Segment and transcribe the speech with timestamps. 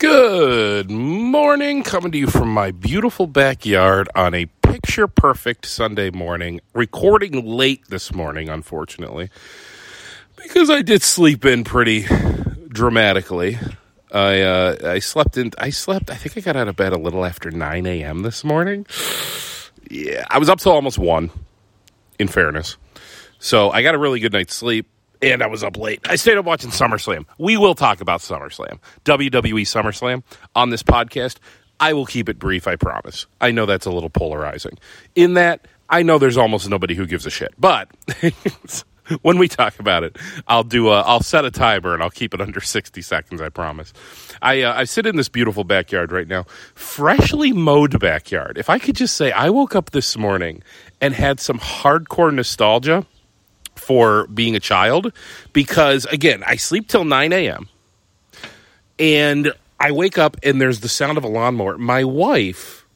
[0.00, 6.62] Good morning, coming to you from my beautiful backyard on a picture perfect Sunday morning.
[6.72, 9.28] Recording late this morning, unfortunately,
[10.42, 12.06] because I did sleep in pretty
[12.68, 13.58] dramatically.
[14.10, 15.50] I uh, I slept in.
[15.58, 16.10] I slept.
[16.10, 18.22] I think I got out of bed a little after nine a.m.
[18.22, 18.86] this morning.
[19.90, 21.28] Yeah, I was up till almost one.
[22.18, 22.78] In fairness,
[23.38, 24.86] so I got a really good night's sleep
[25.22, 26.00] and I was up late.
[26.08, 27.26] I stayed up watching SummerSlam.
[27.38, 30.22] We will talk about SummerSlam, WWE SummerSlam
[30.54, 31.36] on this podcast.
[31.78, 33.26] I will keep it brief, I promise.
[33.40, 34.78] I know that's a little polarizing.
[35.14, 37.54] In that, I know there's almost nobody who gives a shit.
[37.58, 37.88] But
[39.22, 40.16] when we talk about it,
[40.46, 43.48] I'll do a, I'll set a timer and I'll keep it under 60 seconds, I
[43.48, 43.92] promise.
[44.42, 46.44] I uh, I sit in this beautiful backyard right now,
[46.74, 48.58] freshly mowed backyard.
[48.58, 50.62] If I could just say I woke up this morning
[51.00, 53.06] and had some hardcore nostalgia
[53.80, 55.12] for being a child
[55.52, 57.68] because again, I sleep till 9 a.m.
[58.98, 61.78] and I wake up and there's the sound of a lawnmower.
[61.78, 62.86] My wife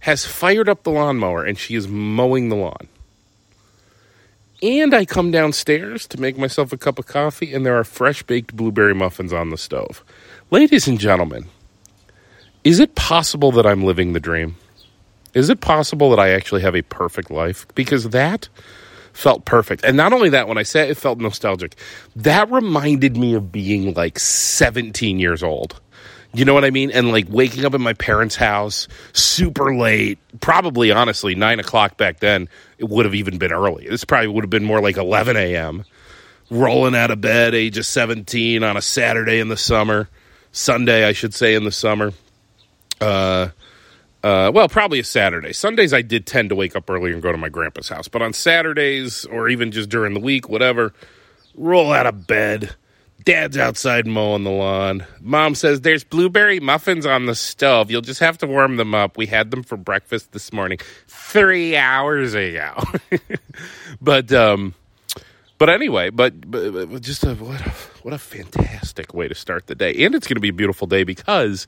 [0.00, 2.88] has fired up the lawnmower and she is mowing the lawn.
[4.62, 8.22] And I come downstairs to make myself a cup of coffee and there are fresh
[8.22, 10.04] baked blueberry muffins on the stove.
[10.50, 11.46] Ladies and gentlemen,
[12.64, 14.56] is it possible that I'm living the dream?
[15.34, 17.66] Is it possible that I actually have a perfect life?
[17.74, 18.48] Because that
[19.16, 19.82] felt perfect.
[19.84, 21.74] And not only that, when I say it felt nostalgic,
[22.16, 25.80] that reminded me of being like 17 years old.
[26.34, 26.90] You know what I mean?
[26.90, 32.20] And like waking up in my parents' house super late, probably honestly, nine o'clock back
[32.20, 33.88] then, it would have even been early.
[33.88, 35.84] This probably would have been more like 11 a.m.
[36.50, 40.10] Rolling out of bed, age of 17 on a Saturday in the summer,
[40.52, 42.12] Sunday, I should say, in the summer.
[43.00, 43.48] Uh,
[44.26, 45.52] uh, well, probably a Saturday.
[45.52, 48.22] Sundays I did tend to wake up early and go to my grandpa's house, but
[48.22, 50.92] on Saturdays or even just during the week, whatever,
[51.54, 52.74] roll out of bed.
[53.22, 55.06] Dad's outside mowing the lawn.
[55.20, 57.88] Mom says there's blueberry muffins on the stove.
[57.88, 59.16] You'll just have to warm them up.
[59.16, 62.82] We had them for breakfast this morning, three hours ago.
[64.00, 64.74] but um,
[65.58, 67.70] but anyway, but, but, just a, what a
[68.02, 70.86] what a fantastic way to start the day, and it's going to be a beautiful
[70.86, 71.66] day because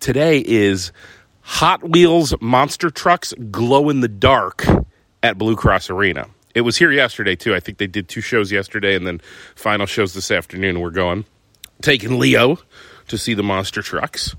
[0.00, 0.90] today is
[1.48, 4.64] Hot Wheels monster trucks glow in the dark
[5.22, 6.28] at Blue Cross Arena.
[6.54, 7.54] It was here yesterday too.
[7.54, 9.20] I think they did two shows yesterday and then
[9.56, 10.78] final shows this afternoon.
[10.78, 11.24] We're going
[11.80, 12.58] taking Leo
[13.08, 14.36] to see the monster trucks.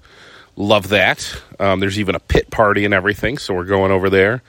[0.56, 1.42] Love that.
[1.60, 4.44] Um, there's even a pit party and everything, so we're going over there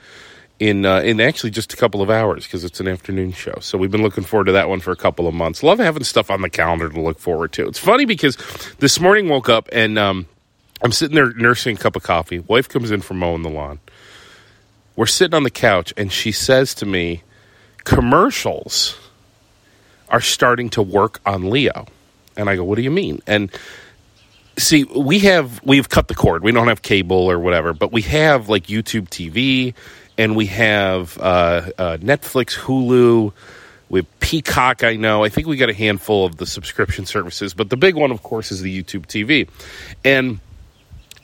[0.59, 3.55] in uh, in actually just a couple of hours because it's an afternoon show.
[3.59, 5.63] So we've been looking forward to that one for a couple of months.
[5.63, 7.67] Love having stuff on the calendar to look forward to.
[7.67, 8.37] It's funny because
[8.77, 10.27] this morning woke up and um,
[10.83, 12.39] I'm sitting there nursing a cup of coffee.
[12.39, 13.79] Wife comes in from mowing the lawn.
[14.95, 17.23] We're sitting on the couch, and she says to me,
[17.83, 18.97] Commercials
[20.09, 21.87] are starting to work on Leo.
[22.35, 23.21] And I go, What do you mean?
[23.27, 23.51] And
[24.57, 26.43] see, we have, we've cut the cord.
[26.43, 29.73] We don't have cable or whatever, but we have like YouTube TV
[30.17, 33.33] and we have uh, uh, Netflix, Hulu.
[33.89, 35.23] We have Peacock, I know.
[35.23, 38.23] I think we got a handful of the subscription services, but the big one, of
[38.23, 39.49] course, is the YouTube TV.
[40.05, 40.39] And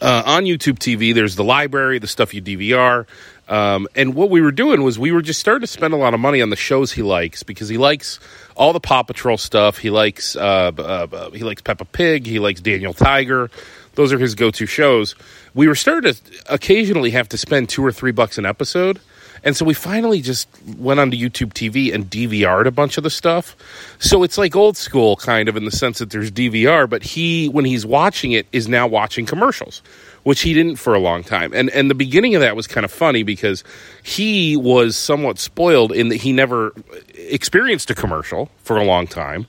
[0.01, 3.05] uh, on YouTube TV, there's the library, the stuff you DVR.
[3.47, 6.13] Um, and what we were doing was we were just starting to spend a lot
[6.13, 8.19] of money on the shows he likes because he likes
[8.55, 9.77] all the Paw Patrol stuff.
[9.77, 12.25] He likes uh, uh, he likes Peppa Pig.
[12.25, 13.49] He likes Daniel Tiger.
[13.95, 15.15] Those are his go-to shows.
[15.55, 18.99] We were starting to occasionally have to spend two or three bucks an episode
[19.43, 23.09] and so we finally just went onto YouTube TV and DVR'd a bunch of the
[23.09, 23.55] stuff.
[23.99, 27.49] So it's like old school, kind of, in the sense that there's DVR, but he,
[27.49, 29.81] when he's watching it, is now watching commercials,
[30.23, 31.51] which he didn't for a long time.
[31.53, 33.63] And and the beginning of that was kind of funny because
[34.03, 36.73] he was somewhat spoiled in that he never
[37.15, 39.47] experienced a commercial for a long time.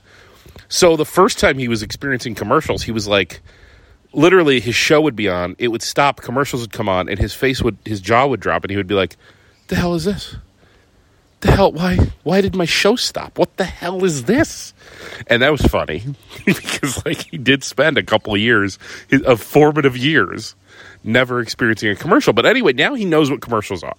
[0.69, 3.41] So the first time he was experiencing commercials, he was like
[4.13, 7.33] literally his show would be on, it would stop, commercials would come on, and his
[7.33, 9.17] face would his jaw would drop and he would be like
[9.69, 10.35] the hell is this?
[11.41, 11.71] The hell?
[11.71, 11.97] Why?
[12.23, 13.39] Why did my show stop?
[13.39, 14.73] What the hell is this?
[15.27, 16.03] And that was funny
[16.45, 18.77] because, like, he did spend a couple of years
[19.25, 20.55] of formative years
[21.03, 22.33] never experiencing a commercial.
[22.33, 23.95] But anyway, now he knows what commercials are.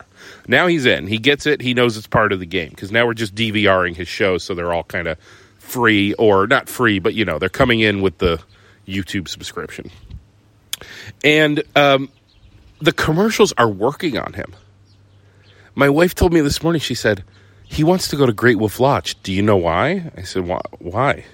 [0.47, 1.07] Now he's in.
[1.07, 1.63] He gets it.
[1.63, 4.55] He knows it's part of the game because now we're just DVRing his shows, so
[4.55, 5.19] they're all kind of
[5.59, 8.41] free or not free, but you know they're coming in with the
[8.87, 9.91] YouTube subscription.
[11.25, 12.11] And um,
[12.81, 14.55] the commercials are working on him.
[15.81, 17.25] My wife told me this morning, she said,
[17.65, 19.17] he wants to go to Great Wolf Lodge.
[19.23, 20.11] Do you know why?
[20.15, 21.25] I said, why?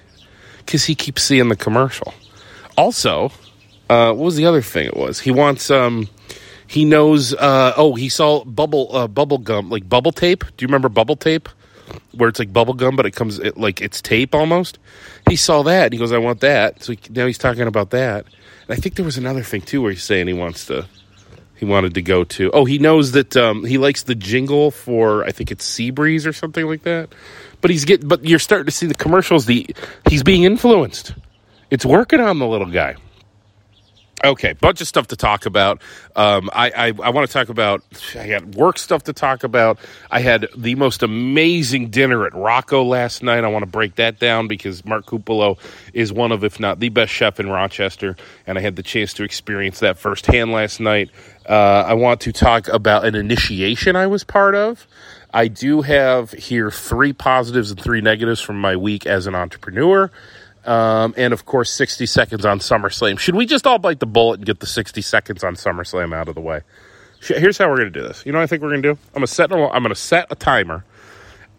[0.59, 2.13] Because he keeps seeing the commercial.
[2.77, 3.25] Also,
[3.89, 5.19] uh, what was the other thing it was?
[5.19, 6.07] He wants, um,
[6.65, 10.45] he knows, uh, oh, he saw bubble, uh, bubble gum, like bubble tape.
[10.55, 11.49] Do you remember bubble tape?
[12.13, 14.77] where it's like bubble gum, but it comes it, like it's tape almost.
[15.29, 15.93] He saw that.
[15.93, 18.25] He goes, "I want that." So he, now he's talking about that.
[18.25, 20.85] And I think there was another thing too where he's saying he wants to.
[21.57, 22.51] He wanted to go to.
[22.51, 25.25] Oh, he knows that um, he likes the jingle for.
[25.25, 27.09] I think it's Seabreeze or something like that.
[27.61, 28.07] But he's get.
[28.07, 29.45] But you're starting to see the commercials.
[29.45, 29.67] The
[30.07, 31.13] he's being influenced.
[31.71, 32.95] It's working on the little guy.
[34.25, 35.79] Okay, bunch of stuff to talk about.
[36.15, 37.83] Um, I, I, I want to talk about.
[38.15, 39.77] I had work stuff to talk about.
[40.09, 43.43] I had the most amazing dinner at Rocco last night.
[43.43, 45.59] I want to break that down because Mark Cupolo
[45.93, 48.15] is one of, if not the best chef in Rochester,
[48.47, 51.11] and I had the chance to experience that firsthand last night.
[51.47, 54.85] Uh, I want to talk about an initiation I was part of.
[55.33, 60.11] I do have here three positives and three negatives from my week as an entrepreneur.
[60.65, 63.17] Um, and of course, 60 seconds on SummerSlam.
[63.17, 66.27] Should we just all bite the bullet and get the 60 seconds on SummerSlam out
[66.27, 66.61] of the way?
[67.21, 68.25] Here's how we're going to do this.
[68.25, 68.99] You know what I think we're going to do?
[69.07, 69.51] I'm going to set.
[69.51, 70.83] I'm going to set a timer,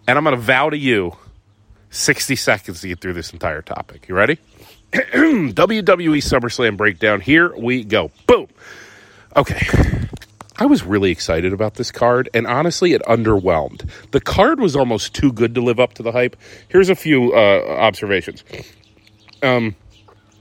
[0.07, 1.17] and I'm going to vow to you
[1.91, 4.09] 60 seconds to get through this entire topic.
[4.09, 4.39] You ready?
[4.93, 7.21] WWE SummerSlam breakdown.
[7.21, 8.11] Here we go.
[8.27, 8.49] Boom.
[9.39, 9.69] Okay.
[10.57, 13.89] I was really excited about this card, and honestly, it underwhelmed.
[14.11, 16.37] The card was almost too good to live up to the hype.
[16.69, 18.43] Here's a few uh, observations.
[19.41, 19.77] Um,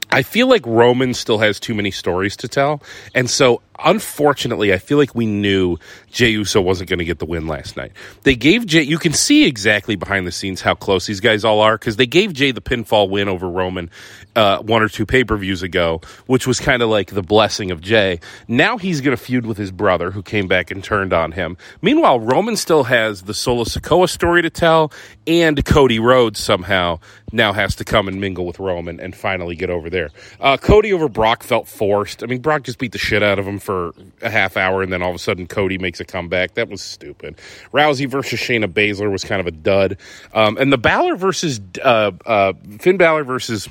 [0.10, 2.82] I feel like Roman still has too many stories to tell.
[3.14, 5.78] And so, unfortunately, I feel like we knew
[6.10, 7.92] Jey Uso wasn't going to get the win last night.
[8.24, 11.60] They gave Jey, you can see exactly behind the scenes how close these guys all
[11.60, 13.92] are because they gave Jey the pinfall win over Roman
[14.38, 17.72] uh, one or two pay per views ago, which was kind of like the blessing
[17.72, 18.20] of Jey.
[18.48, 21.58] Now he's going to feud with his brother who came back and turned on him.
[21.82, 24.94] Meanwhile, Roman still has the Solo Sikoa story to tell,
[25.26, 27.00] and Cody Rhodes somehow
[27.34, 30.12] now has to come and mingle with Roman and finally get over there.
[30.40, 32.24] Uh, Cody over Brock felt forced.
[32.24, 34.94] I mean, Brock just beat the shit out of him for a half hour, and
[34.94, 36.54] then all of a sudden Cody makes a comeback.
[36.54, 37.38] That was stupid.
[37.74, 39.98] Rousey versus Shayna Baszler was kind of a dud.
[40.34, 43.68] Um, and the Balor versus uh, uh, Finn Balor versus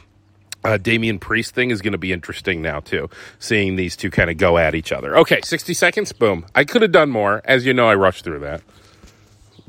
[0.66, 3.08] uh, Damian Priest thing is going to be interesting now too.
[3.38, 5.16] Seeing these two kind of go at each other.
[5.18, 6.12] Okay, sixty seconds.
[6.12, 6.46] Boom.
[6.54, 7.40] I could have done more.
[7.44, 8.62] As you know, I rushed through that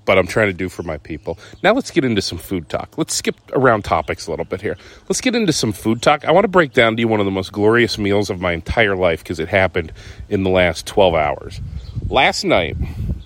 [0.07, 1.38] but I'm trying to do for my people.
[1.61, 2.97] Now let's get into some food talk.
[2.97, 4.77] Let's skip around topics a little bit here.
[5.09, 6.23] Let's get into some food talk.
[6.23, 8.53] I want to break down to you one of the most glorious meals of my
[8.53, 9.91] entire life because it happened
[10.29, 11.59] in the last 12 hours.
[12.07, 12.77] Last night,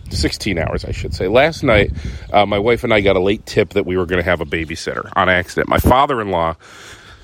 [0.10, 1.28] 16 hours, I should say.
[1.28, 1.92] Last night,
[2.34, 4.42] uh, my wife and I got a late tip that we were going to have
[4.42, 5.70] a babysitter on accident.
[5.70, 6.56] My father in law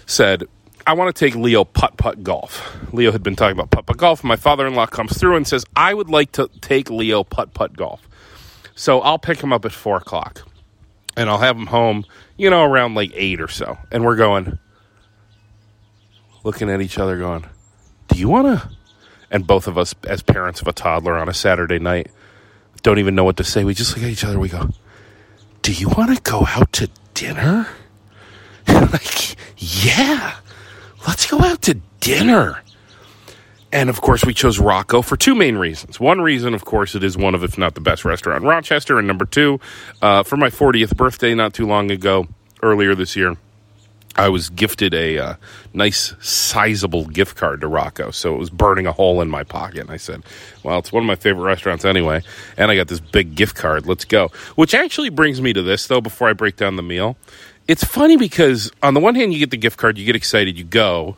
[0.08, 0.46] said,
[0.88, 2.76] I want to take Leo putt putt golf.
[2.94, 4.24] Leo had been talking about putt putt golf.
[4.24, 7.54] My father in law comes through and says, I would like to take Leo putt
[7.54, 8.08] putt golf.
[8.74, 10.48] So I'll pick him up at four o'clock
[11.18, 12.06] and I'll have him home,
[12.38, 13.78] you know, around like eight or so.
[13.92, 14.60] And we're going,
[16.44, 17.46] looking at each other, going,
[18.08, 18.70] Do you want to?
[19.30, 22.10] And both of us, as parents of a toddler on a Saturday night,
[22.82, 23.66] don't even know what to say.
[23.66, 24.40] We just look at each other.
[24.40, 24.70] We go,
[25.64, 27.68] Do you want to go out to dinner?
[28.68, 30.36] Like, yeah,
[31.08, 32.62] let's go out to dinner.
[33.72, 36.00] And of course, we chose Rocco for two main reasons.
[36.00, 38.98] One reason, of course, it is one of, if not the best restaurant in Rochester.
[38.98, 39.60] And number two,
[40.02, 42.28] uh, for my 40th birthday not too long ago,
[42.64, 43.36] earlier this year,
[44.16, 45.36] I was gifted a uh,
[45.74, 48.10] nice, sizable gift card to Rocco.
[48.10, 49.82] So it was burning a hole in my pocket.
[49.82, 50.24] And I said,
[50.64, 52.24] well, it's one of my favorite restaurants anyway.
[52.58, 53.86] And I got this big gift card.
[53.86, 54.30] Let's go.
[54.56, 57.16] Which actually brings me to this, though, before I break down the meal.
[57.68, 60.58] It's funny because, on the one hand, you get the gift card, you get excited,
[60.58, 61.18] you go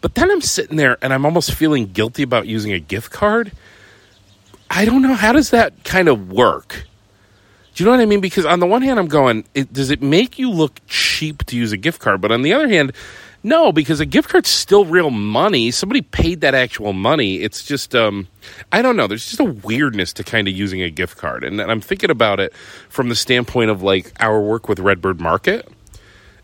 [0.00, 3.52] but then I'm sitting there and I'm almost feeling guilty about using a gift card.
[4.70, 5.14] I don't know.
[5.14, 6.84] How does that kind of work?
[7.74, 8.20] Do you know what I mean?
[8.20, 11.56] Because on the one hand, I'm going, it, does it make you look cheap to
[11.56, 12.20] use a gift card?
[12.20, 12.92] But on the other hand,
[13.42, 15.70] no, because a gift card's still real money.
[15.70, 17.36] Somebody paid that actual money.
[17.36, 18.26] It's just, um,
[18.72, 19.06] I don't know.
[19.06, 21.44] There's just a weirdness to kind of using a gift card.
[21.44, 22.52] And, and I'm thinking about it
[22.88, 25.68] from the standpoint of like our work with Redbird Market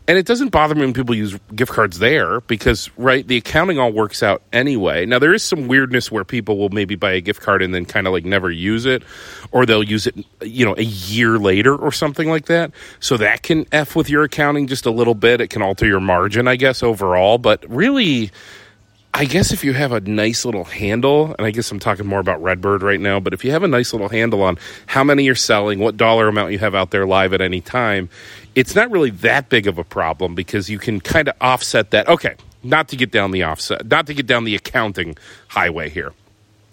[0.07, 3.79] and it doesn't bother me when people use gift cards there because right the accounting
[3.79, 5.05] all works out anyway.
[5.05, 7.85] Now there is some weirdness where people will maybe buy a gift card and then
[7.85, 9.03] kind of like never use it
[9.51, 12.71] or they'll use it you know a year later or something like that.
[12.99, 15.41] So that can f with your accounting just a little bit.
[15.41, 17.37] It can alter your margin i guess overall.
[17.37, 18.31] But really
[19.17, 22.19] I guess if you have a nice little handle, and I guess I'm talking more
[22.19, 24.57] about Redbird right now, but if you have a nice little handle on
[24.87, 28.09] how many you're selling, what dollar amount you have out there live at any time,
[28.55, 32.07] it's not really that big of a problem because you can kind of offset that.
[32.07, 35.15] Okay, not to get down the offset, not to get down the accounting
[35.49, 36.13] highway here.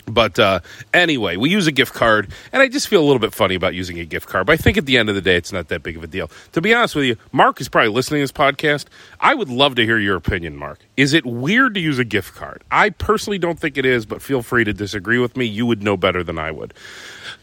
[0.06, 0.60] But uh,
[0.92, 3.74] anyway, we use a gift card, and I just feel a little bit funny about
[3.74, 4.46] using a gift card.
[4.46, 6.06] But I think at the end of the day, it's not that big of a
[6.06, 6.30] deal.
[6.52, 8.86] To be honest with you, Mark is probably listening to this podcast.
[9.20, 10.80] I would love to hear your opinion, Mark.
[10.96, 12.62] Is it weird to use a gift card?
[12.70, 15.44] I personally don't think it is, but feel free to disagree with me.
[15.44, 16.74] You would know better than I would.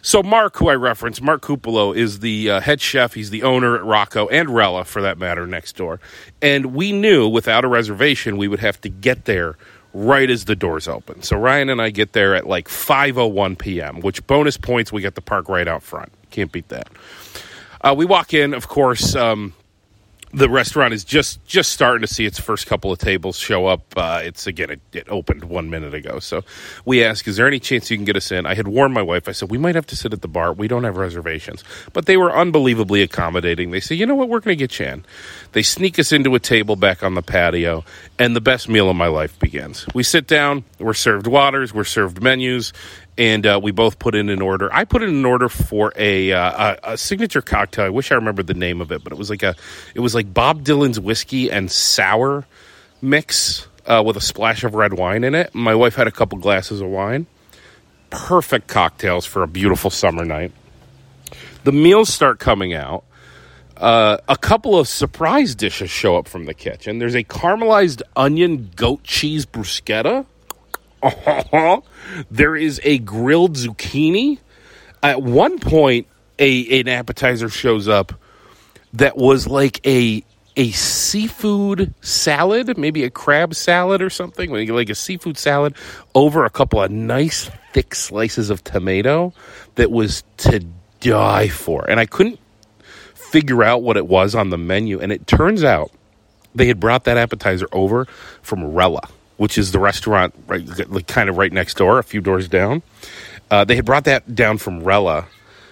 [0.01, 3.13] So, Mark, who I reference, Mark Cupolo, is the uh, head chef.
[3.13, 5.99] He's the owner at Rocco and Rella, for that matter, next door.
[6.41, 9.57] And we knew without a reservation, we would have to get there
[9.93, 11.23] right as the doors open.
[11.23, 15.15] So Ryan and I get there at like 5:01 p.m., which bonus points we get
[15.15, 16.11] the park right out front.
[16.31, 16.89] Can't beat that.
[17.81, 19.15] Uh, we walk in, of course.
[19.15, 19.53] Um,
[20.31, 23.81] the restaurant is just just starting to see its first couple of tables show up.
[23.95, 26.43] Uh, it's again, it, it, opened one minute ago, so
[26.85, 29.01] we ask, "Is there any chance you can get us in?" I had warned my
[29.01, 29.27] wife.
[29.27, 30.53] I said we might have to sit at the bar.
[30.53, 33.71] We don't have reservations, but they were unbelievably accommodating.
[33.71, 34.29] They said, "You know what?
[34.29, 35.05] We're going to get you in."
[35.53, 37.83] They sneak us into a table back on the patio,
[38.19, 39.87] and the best meal of my life begins.
[39.95, 40.63] We sit down.
[40.77, 41.73] We're served waters.
[41.73, 42.71] We're served menus,
[43.19, 44.73] and uh, we both put in an order.
[44.73, 47.83] I put in an order for a, uh, a, a signature cocktail.
[47.83, 49.55] I wish I remembered the name of it, but it was like a
[49.93, 52.47] it was like Bob Dylan's whiskey and sour
[53.01, 55.53] mix uh, with a splash of red wine in it.
[55.53, 57.27] My wife had a couple glasses of wine.
[58.09, 60.53] Perfect cocktails for a beautiful summer night.
[61.65, 63.03] The meals start coming out.
[63.75, 66.99] Uh, a couple of surprise dishes show up from the kitchen.
[66.99, 70.25] There's a caramelized onion goat cheese bruschetta
[71.01, 71.81] Uh-huh.
[72.29, 74.39] there is a grilled zucchini.
[75.01, 78.13] At one point, a an appetizer shows up
[78.93, 80.23] that was like a
[80.57, 85.73] a seafood salad, maybe a crab salad or something, like a seafood salad
[86.13, 89.33] over a couple of nice thick slices of tomato
[89.75, 90.59] that was to
[90.99, 91.89] die for.
[91.89, 92.39] And I couldn't
[93.13, 94.99] figure out what it was on the menu.
[94.99, 95.91] And it turns out
[96.53, 98.05] they had brought that appetizer over
[98.41, 99.07] from Rella
[99.39, 102.83] which is the restaurant right, like kind of right next door, a few doors down.
[103.49, 105.27] Uh, they had brought that down from Rella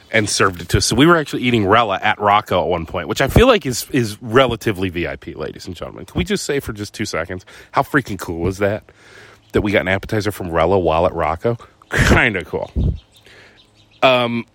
[0.10, 0.86] and served it to us.
[0.86, 3.66] So we were actually eating Rella at Rocco at one point, which I feel like
[3.66, 6.06] is is relatively VIP, ladies and gentlemen.
[6.06, 8.86] Can we just say for just two seconds how freaking cool was that?
[9.52, 11.58] That we got an appetizer from Rella while at Rocco,
[11.90, 12.72] kind of cool.
[14.02, 14.46] Um,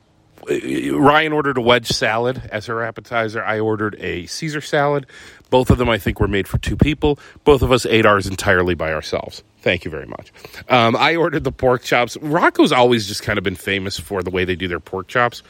[0.48, 3.44] Ryan ordered a wedge salad as her appetizer.
[3.44, 5.06] I ordered a Caesar salad.
[5.52, 7.18] Both of them, I think, were made for two people.
[7.44, 9.44] Both of us ate ours entirely by ourselves.
[9.60, 10.32] Thank you very much.
[10.70, 12.16] Um, I ordered the pork chops.
[12.22, 15.42] Rocco's always just kind of been famous for the way they do their pork chops.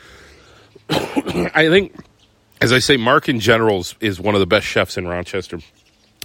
[0.91, 1.95] I think,
[2.61, 5.61] as I say, Mark in general is one of the best chefs in Rochester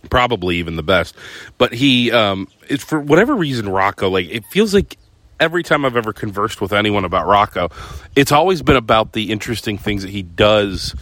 [0.10, 1.16] probably even the best.
[1.60, 4.98] But he, um, it's for whatever reason, Rocco, like it feels like
[5.40, 7.70] every time I've ever conversed with anyone about Rocco,
[8.16, 10.96] it's always been about the interesting things that he does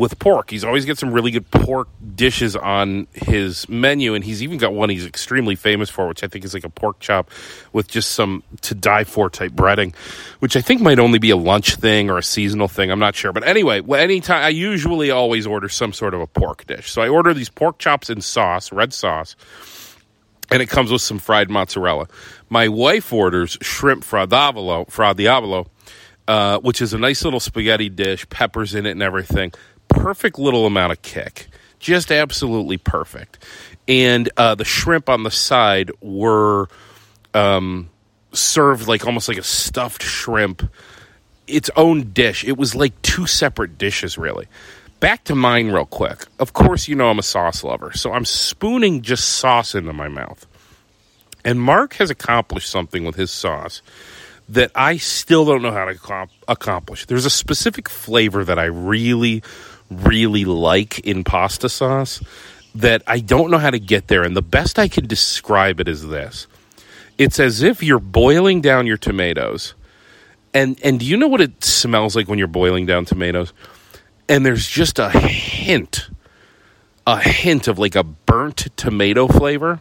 [0.00, 0.48] with pork.
[0.48, 4.72] He's always got some really good pork dishes on his menu, and he's even got
[4.72, 7.30] one he's extremely famous for, which I think is like a pork chop
[7.74, 9.94] with just some to die for type breading,
[10.38, 12.90] which I think might only be a lunch thing or a seasonal thing.
[12.90, 16.66] I'm not sure, but anyway, anytime I usually always order some sort of a pork
[16.66, 16.90] dish.
[16.90, 19.36] So I order these pork chops in sauce, red sauce
[20.50, 22.08] and it comes with some fried mozzarella.
[22.48, 25.68] My wife orders shrimp fra diavolo, fra diavolo
[26.30, 29.52] uh, which is a nice little spaghetti dish, peppers in it and everything.
[29.90, 31.48] Perfect little amount of kick.
[31.78, 33.44] Just absolutely perfect.
[33.88, 36.68] And uh, the shrimp on the side were
[37.34, 37.90] um,
[38.32, 40.70] served like almost like a stuffed shrimp,
[41.46, 42.44] its own dish.
[42.44, 44.46] It was like two separate dishes, really
[45.00, 46.26] back to mine real quick.
[46.38, 50.08] Of course, you know I'm a sauce lover, so I'm spooning just sauce into my
[50.08, 50.46] mouth.
[51.44, 53.80] And Mark has accomplished something with his sauce
[54.50, 57.06] that I still don't know how to accomplish.
[57.06, 59.42] There's a specific flavor that I really,
[59.90, 62.22] really like in pasta sauce
[62.74, 64.22] that I don't know how to get there.
[64.22, 66.46] And the best I can describe it is this
[67.18, 69.74] it's as if you're boiling down your tomatoes.
[70.52, 73.52] And, and do you know what it smells like when you're boiling down tomatoes?
[74.30, 76.08] and there's just a hint,
[77.04, 79.80] a hint of like a burnt tomato flavor,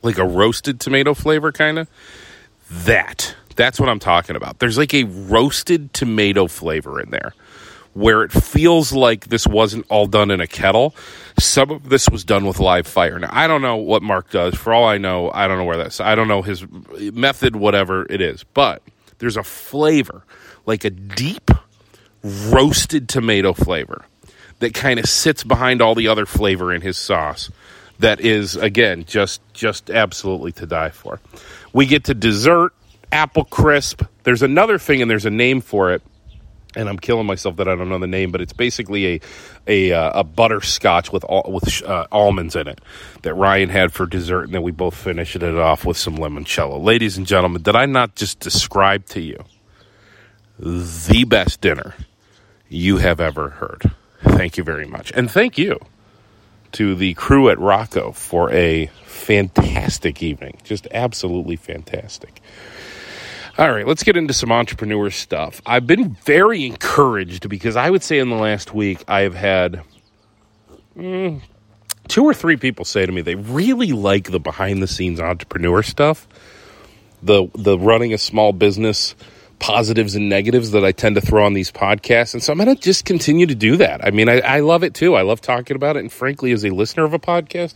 [0.00, 1.88] like a roasted tomato flavor, kind of.
[2.70, 4.60] That, that's what I'm talking about.
[4.60, 7.34] There's like a roasted tomato flavor in there
[7.98, 10.94] where it feels like this wasn't all done in a kettle.
[11.38, 13.18] Some of this was done with live fire.
[13.18, 14.54] Now, I don't know what Mark does.
[14.54, 16.64] For all I know, I don't know where that's, I don't know his
[17.12, 18.82] method, whatever it is, but
[19.18, 20.22] there's a flavor,
[20.64, 21.50] like a deep
[22.22, 24.04] roasted tomato flavor
[24.60, 27.50] that kind of sits behind all the other flavor in his sauce
[27.98, 31.20] that is again just just absolutely to die for.
[31.72, 32.72] We get to dessert
[33.10, 34.04] apple crisp.
[34.22, 36.02] There's another thing and there's a name for it.
[36.78, 39.20] And I'm killing myself that I don't know the name, but it's basically a
[39.66, 42.80] a, uh, a butterscotch with with uh, almonds in it
[43.22, 46.82] that Ryan had for dessert, and then we both finished it off with some limoncello.
[46.82, 49.44] Ladies and gentlemen, did I not just describe to you
[50.58, 51.94] the best dinner
[52.68, 53.90] you have ever heard?
[54.22, 55.78] Thank you very much, and thank you
[56.72, 62.40] to the crew at Rocco for a fantastic evening, just absolutely fantastic.
[63.58, 65.60] All right, let's get into some entrepreneur stuff.
[65.66, 69.82] I've been very encouraged because I would say in the last week I've had
[70.96, 71.42] mm,
[72.06, 75.82] two or three people say to me they really like the behind the scenes entrepreneur
[75.82, 76.28] stuff,
[77.20, 79.16] the the running a small business
[79.58, 82.34] positives and negatives that I tend to throw on these podcasts.
[82.34, 84.04] And so I'm going to just continue to do that.
[84.06, 85.16] I mean, I, I love it too.
[85.16, 86.00] I love talking about it.
[86.00, 87.74] And frankly, as a listener of a podcast,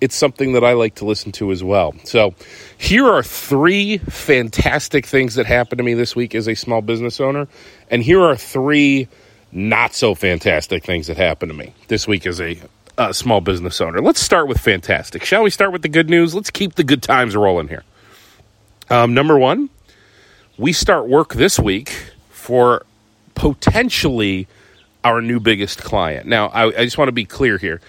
[0.00, 1.94] it's something that I like to listen to as well.
[2.04, 2.34] So,
[2.76, 7.20] here are three fantastic things that happened to me this week as a small business
[7.20, 7.48] owner,
[7.90, 9.08] and here are three
[9.50, 12.60] not so fantastic things that happened to me this week as a
[12.98, 14.00] uh, small business owner.
[14.00, 15.24] Let's start with fantastic.
[15.24, 16.34] Shall we start with the good news?
[16.34, 17.84] Let's keep the good times rolling here.
[18.90, 19.70] Um, number one,
[20.58, 22.84] we start work this week for
[23.34, 24.48] potentially
[25.04, 26.26] our new biggest client.
[26.26, 27.80] Now, I, I just want to be clear here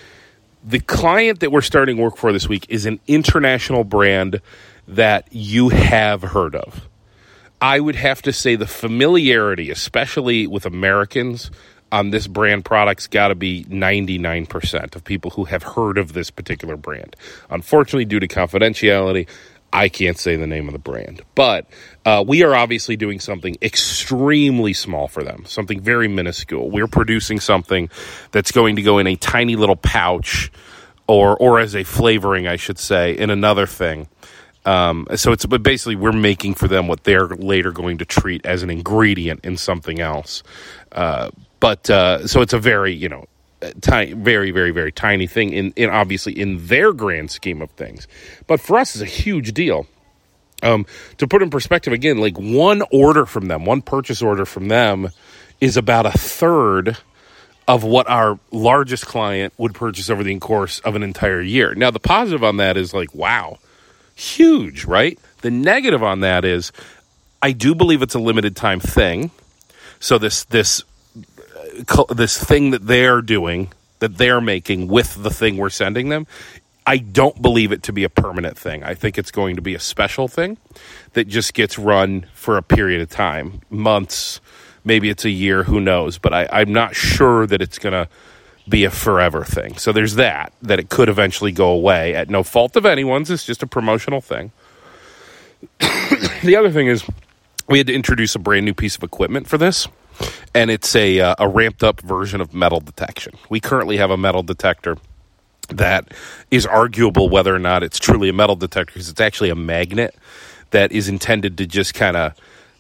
[0.63, 4.41] the client that we're starting work for this week is an international brand
[4.87, 6.87] that you have heard of.
[7.61, 11.51] I would have to say the familiarity, especially with Americans,
[11.91, 16.29] on this brand product's got to be 99% of people who have heard of this
[16.29, 17.15] particular brand.
[17.49, 19.27] Unfortunately, due to confidentiality,
[19.71, 21.67] I can't say the name of the brand, but
[22.05, 26.69] uh, we are obviously doing something extremely small for them, something very minuscule.
[26.69, 27.89] We're producing something
[28.31, 30.51] that's going to go in a tiny little pouch,
[31.07, 34.07] or or as a flavoring, I should say, in another thing.
[34.65, 38.45] Um, so it's but basically we're making for them what they're later going to treat
[38.45, 40.43] as an ingredient in something else.
[40.91, 43.25] Uh, but uh, so it's a very you know
[43.81, 48.07] tiny, very, very, very tiny thing in, in obviously in their grand scheme of things.
[48.47, 49.87] But for us, it's a huge deal.
[50.61, 50.85] Um,
[51.17, 55.09] to put in perspective, again, like one order from them, one purchase order from them
[55.61, 56.97] is about a third
[57.67, 61.75] of what our largest client would purchase over the course of an entire year.
[61.75, 63.59] Now, the positive on that is like, wow,
[64.15, 65.19] huge, right?
[65.41, 66.71] The negative on that is
[67.41, 69.31] I do believe it's a limited time thing.
[69.99, 70.83] So this this
[72.09, 76.25] this thing that they're doing that they're making with the thing we're sending them
[76.89, 78.83] I don't believe it to be a permanent thing.
[78.83, 80.57] I think it's going to be a special thing
[81.13, 84.41] that just gets run for a period of time, months,
[84.83, 86.17] maybe it's a year, who knows.
[86.17, 88.09] But I, am not sure that it's going to
[88.67, 89.77] be a forever thing.
[89.77, 93.29] So there's that, that it could eventually go away at no fault of anyone's.
[93.29, 94.51] It's just a promotional thing.
[95.79, 97.07] the other thing is,
[97.67, 99.87] we had to introduce a brand new piece of equipment for this
[100.53, 103.33] and it's a uh, a ramped up version of metal detection.
[103.49, 104.97] We currently have a metal detector
[105.69, 106.13] that
[106.49, 110.15] is arguable whether or not it's truly a metal detector because it's actually a magnet
[110.71, 112.33] that is intended to just kind of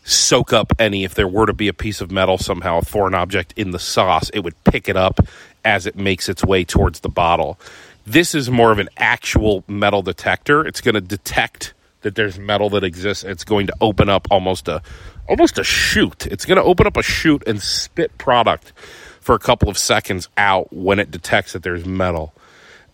[0.03, 3.13] soak up any if there were to be a piece of metal somehow a foreign
[3.13, 5.19] object in the sauce it would pick it up
[5.63, 7.59] as it makes its way towards the bottle.
[8.05, 10.65] This is more of an actual metal detector.
[10.65, 13.23] It's going to detect that there's metal that exists.
[13.23, 14.81] It's going to open up almost a
[15.29, 16.25] almost a chute.
[16.27, 18.73] It's going to open up a chute and spit product
[19.21, 22.33] for a couple of seconds out when it detects that there's metal.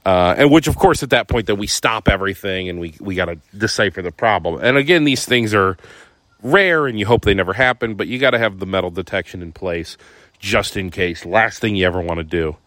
[0.06, 3.16] Uh, and which, of course, at that point, that we stop everything and we we
[3.16, 4.60] got to decipher the problem.
[4.62, 5.78] And again, these things are
[6.44, 9.42] rare, and you hope they never happen, but you got to have the metal detection
[9.42, 9.98] in place
[10.38, 11.26] just in case.
[11.26, 12.58] Last thing you ever want to do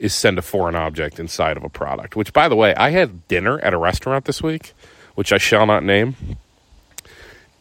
[0.00, 2.16] is send a foreign object inside of a product.
[2.16, 4.72] Which, by the way, I had dinner at a restaurant this week,
[5.14, 6.16] which I shall not name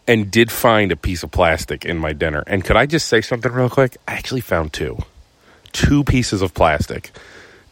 [0.08, 2.44] and did find a piece of plastic in my dinner.
[2.48, 3.98] And could I just say something real quick?
[4.08, 4.98] I actually found two.
[5.74, 7.12] Two pieces of plastic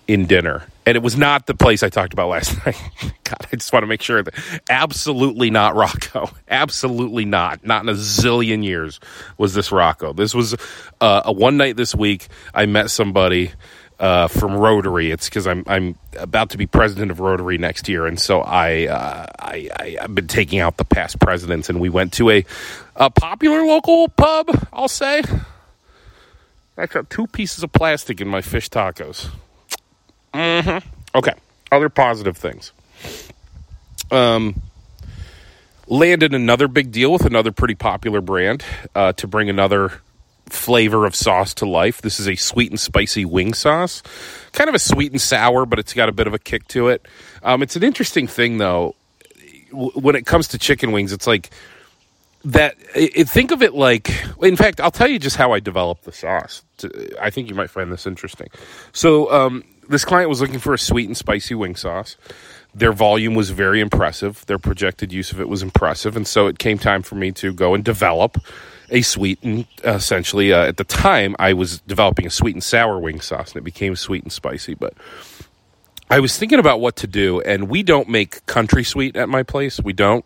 [0.07, 0.63] in dinner.
[0.85, 2.79] And it was not the place I talked about last night.
[3.23, 4.35] God, I just want to make sure that
[4.69, 6.29] absolutely not Rocco.
[6.47, 7.65] Absolutely not.
[7.65, 8.99] Not in a zillion years
[9.37, 10.13] was this Rocco.
[10.13, 10.55] This was
[11.01, 12.27] uh, a one night this week.
[12.53, 13.51] I met somebody
[13.99, 15.11] uh, from Rotary.
[15.11, 18.87] It's because I'm I'm about to be president of Rotary next year, and so I,
[18.87, 22.45] uh, I, I have been taking out the past presidents, and we went to a
[22.95, 24.67] a popular local pub.
[24.73, 25.23] I'll say.
[26.77, 29.29] I got two pieces of plastic in my fish tacos.
[30.33, 30.85] Mm-hmm.
[31.15, 31.33] Okay.
[31.71, 32.73] Other positive things.
[34.11, 34.61] Um,
[35.87, 40.01] landed another big deal with another pretty popular brand uh, to bring another
[40.47, 42.01] flavor of sauce to life.
[42.01, 44.03] This is a sweet and spicy wing sauce.
[44.51, 46.89] Kind of a sweet and sour, but it's got a bit of a kick to
[46.89, 47.07] it.
[47.43, 48.95] Um, it's an interesting thing, though.
[49.71, 51.49] when it comes to chicken wings, it's like
[52.45, 56.03] that it, think of it like in fact i'll tell you just how i developed
[56.03, 56.63] the sauce
[57.19, 58.47] i think you might find this interesting
[58.93, 62.15] so um, this client was looking for a sweet and spicy wing sauce
[62.75, 66.59] their volume was very impressive their projected use of it was impressive and so it
[66.59, 68.37] came time for me to go and develop
[68.89, 72.63] a sweet and uh, essentially uh, at the time i was developing a sweet and
[72.63, 74.93] sour wing sauce and it became sweet and spicy but
[76.09, 79.43] i was thinking about what to do and we don't make country sweet at my
[79.43, 80.25] place we don't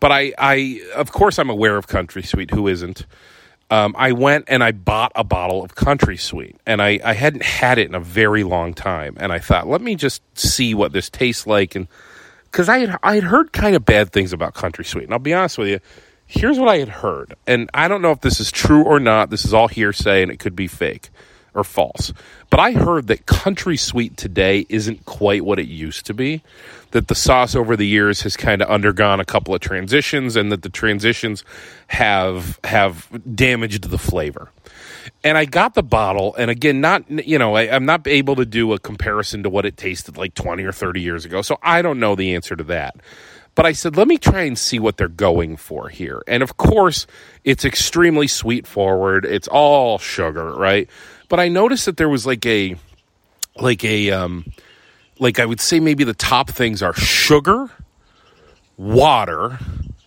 [0.00, 2.50] but I, I, of course, I'm aware of Country Sweet.
[2.50, 3.06] Who isn't?
[3.70, 7.42] Um, I went and I bought a bottle of Country Sweet, and I, I hadn't
[7.42, 9.16] had it in a very long time.
[9.18, 11.88] And I thought, let me just see what this tastes like, and
[12.44, 15.18] because I had I had heard kind of bad things about Country Sweet, and I'll
[15.18, 15.80] be honest with you,
[16.28, 19.30] here's what I had heard, and I don't know if this is true or not.
[19.30, 21.10] This is all hearsay, and it could be fake
[21.54, 22.12] or false.
[22.50, 26.42] But I heard that Country Sweet today isn't quite what it used to be
[26.92, 30.52] that the sauce over the years has kind of undergone a couple of transitions and
[30.52, 31.44] that the transitions
[31.88, 34.50] have have damaged the flavor
[35.24, 38.46] and I got the bottle, and again, not you know, I, am not able to
[38.46, 41.82] do a comparison to what it tasted like 20 or 30 years ago, so I
[41.82, 42.96] don't know the answer to that.
[43.58, 46.22] But I said, let me try and see what they're going for here.
[46.28, 47.08] And of course,
[47.42, 49.24] it's extremely sweet forward.
[49.24, 50.88] It's all sugar, right?
[51.28, 52.76] But I noticed that there was like a,
[53.56, 54.52] like a, um,
[55.18, 57.68] like I would say maybe the top things are sugar,
[58.76, 59.58] water,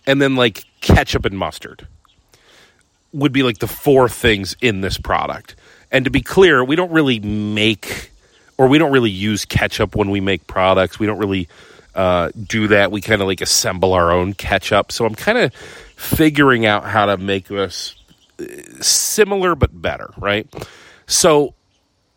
[0.06, 1.86] and then like ketchup and mustard
[3.12, 5.56] would be like the four things in this product.
[5.90, 8.12] And to be clear, we don't really make
[8.56, 10.98] or we don't really use ketchup when we make products.
[10.98, 11.48] We don't really
[11.94, 12.90] uh, do that.
[12.90, 14.92] We kind of like assemble our own ketchup.
[14.92, 17.94] So I'm kind of figuring out how to make this
[18.40, 18.44] uh,
[18.80, 20.46] similar but better, right?
[21.06, 21.54] So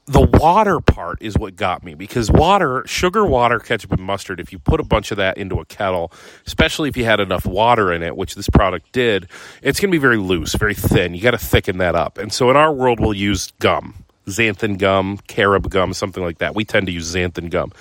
[0.08, 4.52] the water part is what got me because water, sugar, water, ketchup, and mustard, if
[4.52, 6.12] you put a bunch of that into a kettle,
[6.46, 9.28] especially if you had enough water in it, which this product did,
[9.64, 11.16] it's going to be very loose, very thin.
[11.16, 12.18] You got to thicken that up.
[12.18, 16.54] And so in our world, we'll use gum, xanthan gum, carob gum, something like that.
[16.54, 17.72] We tend to use xanthan gum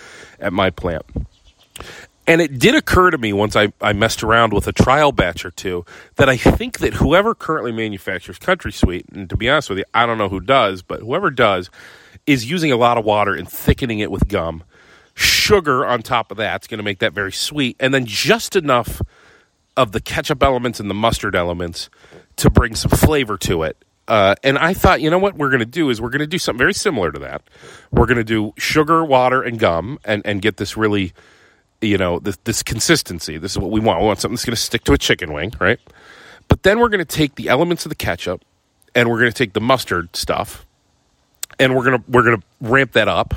[0.41, 1.05] at my plant.
[2.27, 5.45] And it did occur to me once I, I messed around with a trial batch
[5.45, 5.85] or two
[6.17, 9.85] that I think that whoever currently manufactures Country Sweet, and to be honest with you,
[9.93, 11.69] I don't know who does, but whoever does,
[12.27, 14.65] is using a lot of water and thickening it with gum.
[15.15, 19.03] Sugar on top of that's going to make that very sweet, and then just enough
[19.77, 21.91] of the ketchup elements and the mustard elements
[22.37, 23.77] to bring some flavor to it.
[24.07, 26.27] Uh, and I thought, you know what we're going to do is we're going to
[26.27, 27.43] do something very similar to that.
[27.91, 31.13] We're going to do sugar, water, and gum, and and get this really,
[31.81, 33.39] you know, this, this consistency.
[33.39, 34.01] This is what we want.
[34.01, 35.79] We want something that's going to stick to a chicken wing, right?
[36.49, 38.43] But then we're going to take the elements of the ketchup,
[38.95, 40.67] and we're going to take the mustard stuff,
[41.59, 43.35] and we're gonna we're gonna ramp that up,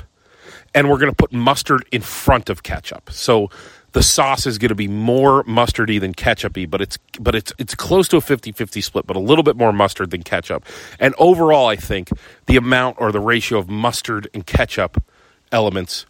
[0.74, 3.12] and we're gonna put mustard in front of ketchup.
[3.12, 3.50] So
[3.94, 7.74] the sauce is going to be more mustardy than ketchupy, but it's but it's it's
[7.74, 10.66] close to a 50-50 split, but a little bit more mustard than ketchup.
[11.00, 12.10] And overall, I think
[12.46, 15.04] the amount or the ratio of mustard and ketchup
[15.52, 16.06] elements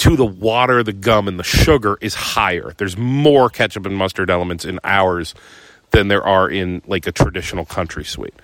[0.00, 2.74] to the water, the gum, and the sugar is higher.
[2.76, 5.34] There's more ketchup and mustard elements in ours
[5.90, 8.34] than there are in like a traditional country sweet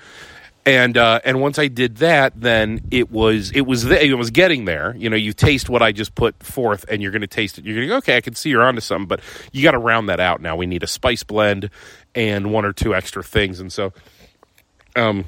[0.66, 4.30] and uh, and once I did that, then it was it was th- it was
[4.32, 4.96] getting there.
[4.98, 7.64] You know, you taste what I just put forth, and you're going to taste it.
[7.64, 9.20] You're going to go, okay, I can see you're onto something, but
[9.52, 10.42] you got to round that out.
[10.42, 11.70] Now we need a spice blend
[12.16, 13.92] and one or two extra things, and so,
[14.96, 15.24] um,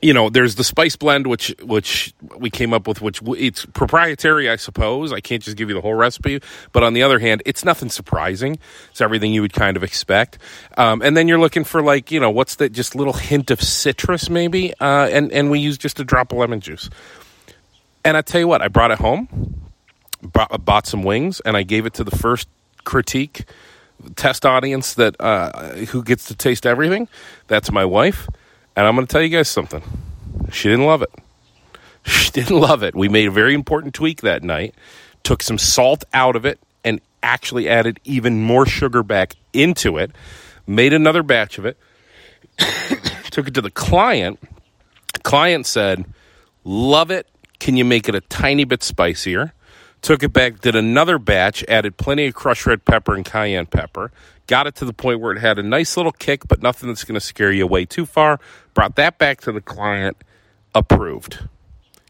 [0.00, 4.48] you know, there's the spice blend, which which we came up with, which it's proprietary,
[4.48, 5.12] I suppose.
[5.12, 6.40] I can't just give you the whole recipe,
[6.72, 8.58] but on the other hand, it's nothing surprising.
[8.90, 10.38] It's everything you would kind of expect.
[10.76, 12.72] Um, and then you're looking for like, you know, what's that?
[12.72, 14.72] Just little hint of citrus, maybe.
[14.80, 16.88] Uh, and and we use just a drop of lemon juice.
[18.04, 19.68] And I tell you what, I brought it home,
[20.22, 22.48] bought, bought some wings, and I gave it to the first
[22.84, 23.44] critique
[24.14, 27.08] test audience that uh, who gets to taste everything.
[27.48, 28.28] That's my wife
[28.78, 29.82] and I'm going to tell you guys something.
[30.52, 31.10] She didn't love it.
[32.06, 32.94] She didn't love it.
[32.94, 34.74] We made a very important tweak that night,
[35.24, 40.12] took some salt out of it, and actually added even more sugar back into it,
[40.66, 41.76] made another batch of it,
[43.30, 44.38] took it to the client.
[45.22, 46.06] Client said,
[46.64, 47.26] Love it.
[47.58, 49.52] Can you make it a tiny bit spicier?
[50.02, 54.12] Took it back, did another batch, added plenty of crushed red pepper and cayenne pepper,
[54.46, 57.04] got it to the point where it had a nice little kick, but nothing that's
[57.04, 58.38] going to scare you away too far.
[58.74, 60.16] Brought that back to the client,
[60.74, 61.48] approved.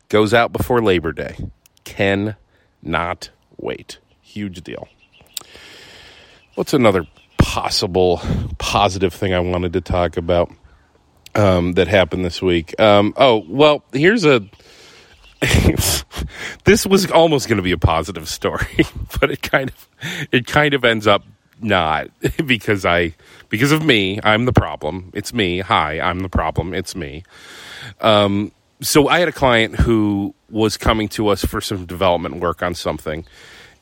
[0.08, 1.36] Goes out before Labor Day.
[1.84, 2.36] Can
[2.82, 3.98] not wait.
[4.20, 4.88] Huge deal.
[6.54, 7.06] What's another
[7.38, 8.20] possible
[8.58, 10.50] positive thing I wanted to talk about
[11.34, 12.78] um, that happened this week?
[12.80, 14.46] Um, oh, well, here's a
[16.64, 18.86] this was almost going to be a positive story,
[19.20, 19.88] but it kind of
[20.32, 21.24] it kind of ends up
[21.60, 22.08] not
[22.46, 23.14] because I
[23.48, 24.20] because of me.
[24.22, 25.10] I'm the problem.
[25.14, 25.60] It's me.
[25.60, 26.74] Hi, I'm the problem.
[26.74, 27.24] It's me.
[28.00, 32.62] Um, so I had a client who was coming to us for some development work
[32.62, 33.24] on something,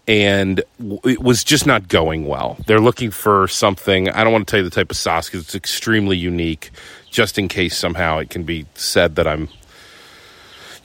[0.06, 0.62] and
[1.04, 2.58] it was just not going well.
[2.66, 4.08] They're looking for something.
[4.10, 6.70] I don't want to tell you the type of sauce because it's extremely unique.
[7.10, 9.48] Just in case somehow it can be said that I'm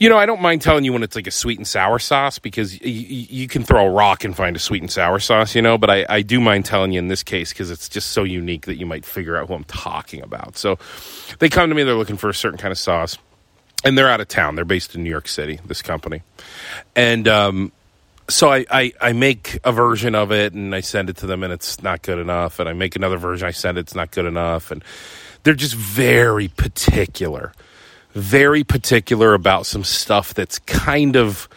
[0.02, 2.40] you know, I don't mind telling you when it's like a sweet and sour sauce
[2.40, 5.54] because y- y- you can throw a rock and find a sweet and sour sauce,
[5.54, 8.10] you know, but I, I do mind telling you in this case because it's just
[8.10, 10.58] so unique that you might figure out who I'm talking about.
[10.58, 10.76] So
[11.38, 13.16] they come to me, they're looking for a certain kind of sauce,
[13.84, 14.56] and they're out of town.
[14.56, 16.22] They're based in New York City, this company.
[16.96, 17.70] And, um,
[18.28, 21.44] so I, I, I, make a version of it and I send it to them
[21.44, 22.58] and it's not good enough.
[22.58, 24.72] And I make another version, I send it, it's not good enough.
[24.72, 24.82] And
[25.44, 27.52] they're just very particular
[28.14, 31.48] very particular about some stuff that's kind of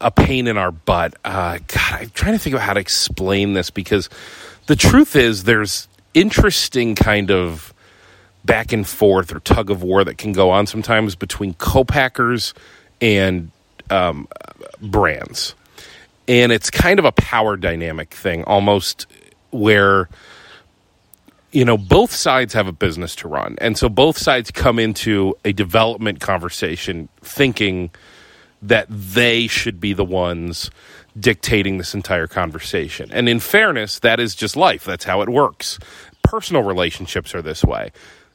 [0.00, 1.14] a pain in our butt.
[1.24, 4.08] Uh, God, I'm trying to think of how to explain this because
[4.66, 7.74] the truth is there's interesting kind of
[8.44, 12.54] back and forth or tug of war that can go on sometimes between co-packers
[13.00, 13.50] and
[13.90, 14.28] um,
[14.80, 15.54] brands.
[16.26, 19.06] And it's kind of a power dynamic thing, almost
[19.50, 20.08] where
[21.52, 23.56] you know, both sides have a business to run.
[23.60, 27.90] And so both sides come into a development conversation thinking
[28.62, 30.70] that they should be the ones
[31.18, 33.10] dictating this entire conversation.
[33.12, 34.84] And in fairness, that is just life.
[34.84, 35.78] That's how it works.
[36.22, 37.90] Personal relationships are this way.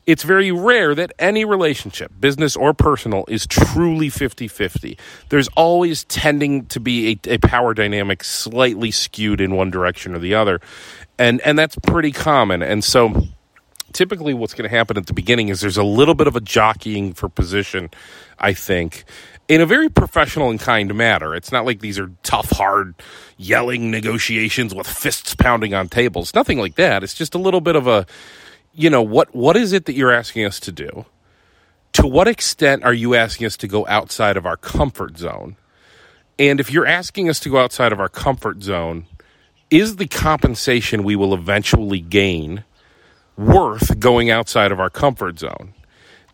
[0.06, 4.98] It's very rare that any relationship, business or personal, is truly 50 50.
[5.30, 10.20] There's always tending to be a, a, power dynamic slightly skewed in one direction or
[10.20, 10.62] the other
[11.18, 12.62] and and that's pretty common.
[12.62, 13.28] And so,
[13.94, 16.42] typically, what's going to happen at the beginning is there's a little bit of a
[16.42, 17.90] jockeying for position.
[18.40, 19.06] I think.
[19.48, 21.36] In a very professional and kind manner.
[21.36, 22.96] It's not like these are tough, hard,
[23.38, 26.34] yelling negotiations with fists pounding on tables.
[26.34, 27.04] Nothing like that.
[27.04, 28.08] It's just a little bit of a,
[28.74, 31.06] you know, what what is it that you're asking us to do?
[31.94, 35.58] To what extent are you asking us to go outside of our comfort zone?
[36.38, 39.06] And if you're asking us to go outside of our comfort zone,
[39.72, 42.64] is the compensation we will eventually gain
[43.38, 45.74] worth going outside of our comfort zone?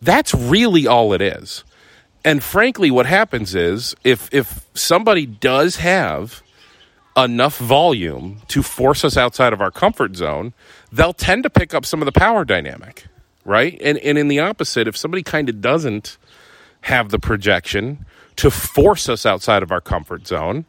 [0.00, 1.64] That's really all it is.
[2.24, 6.42] And frankly, what happens is if if somebody does have
[7.16, 10.52] enough volume to force us outside of our comfort zone,
[10.92, 13.06] they'll tend to pick up some of the power dynamic,
[13.44, 13.76] right?
[13.82, 16.16] And and in the opposite, if somebody kind of doesn't
[16.82, 20.64] have the projection to force us outside of our comfort zone,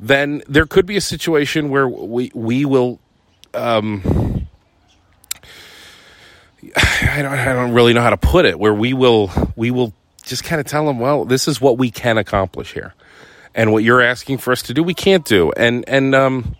[0.00, 3.00] then there could be a situation where we we will.
[3.54, 4.46] Um,
[6.76, 8.58] I don't, I don't really know how to put it.
[8.58, 11.90] Where we will we will just kind of tell them, well, this is what we
[11.90, 12.94] can accomplish here,
[13.54, 16.56] and what you're asking for us to do, we can't do, and and um,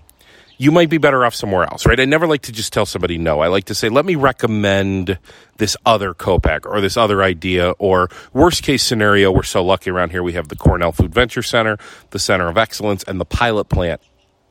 [0.58, 1.98] you might be better off somewhere else, right?
[1.98, 3.40] I never like to just tell somebody no.
[3.40, 5.18] I like to say, let me recommend
[5.56, 10.10] this other co-pack or this other idea, or worst case scenario, we're so lucky around
[10.10, 11.78] here we have the Cornell Food Venture Center,
[12.10, 14.00] the Center of Excellence, and the pilot plant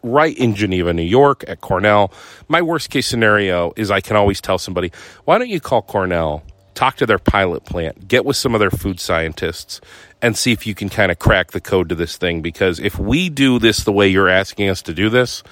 [0.01, 2.11] right in Geneva, New York at Cornell.
[2.47, 4.91] My worst case scenario is I can always tell somebody,
[5.25, 6.43] why don't you call Cornell,
[6.73, 9.81] talk to their pilot plant, get with some of their food scientists,
[10.21, 12.41] and see if you can kind of crack the code to this thing.
[12.41, 15.43] Because if we do this the way you're asking us to do this,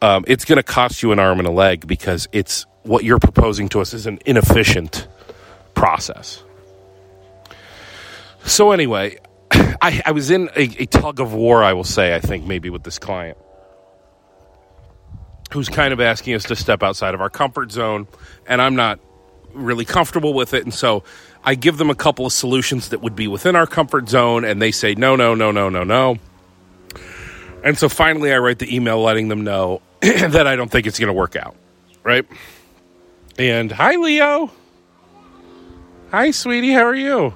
[0.00, 3.18] um, it's going to cost you an arm and a leg because it's what you're
[3.18, 5.08] proposing to us is an inefficient
[5.74, 6.42] process.
[8.44, 9.18] So anyway,
[9.50, 12.70] I, I was in a, a, tug of war, I will say, I think maybe
[12.70, 13.36] with this client
[15.52, 18.06] who's kind of asking us to step outside of our comfort zone,
[18.46, 19.00] and I'm not
[19.54, 20.62] really comfortable with it.
[20.64, 21.04] And so
[21.42, 24.60] I give them a couple of solutions that would be within our comfort zone, and
[24.60, 26.18] they say, no, no, no, no, no, no.
[27.64, 30.98] And so finally, I write the email letting them know that I don't think it's
[30.98, 31.56] going to work out.
[32.04, 32.26] Right?
[33.38, 34.50] And hi, Leo.
[36.10, 36.72] Hi, sweetie.
[36.72, 37.34] How are you?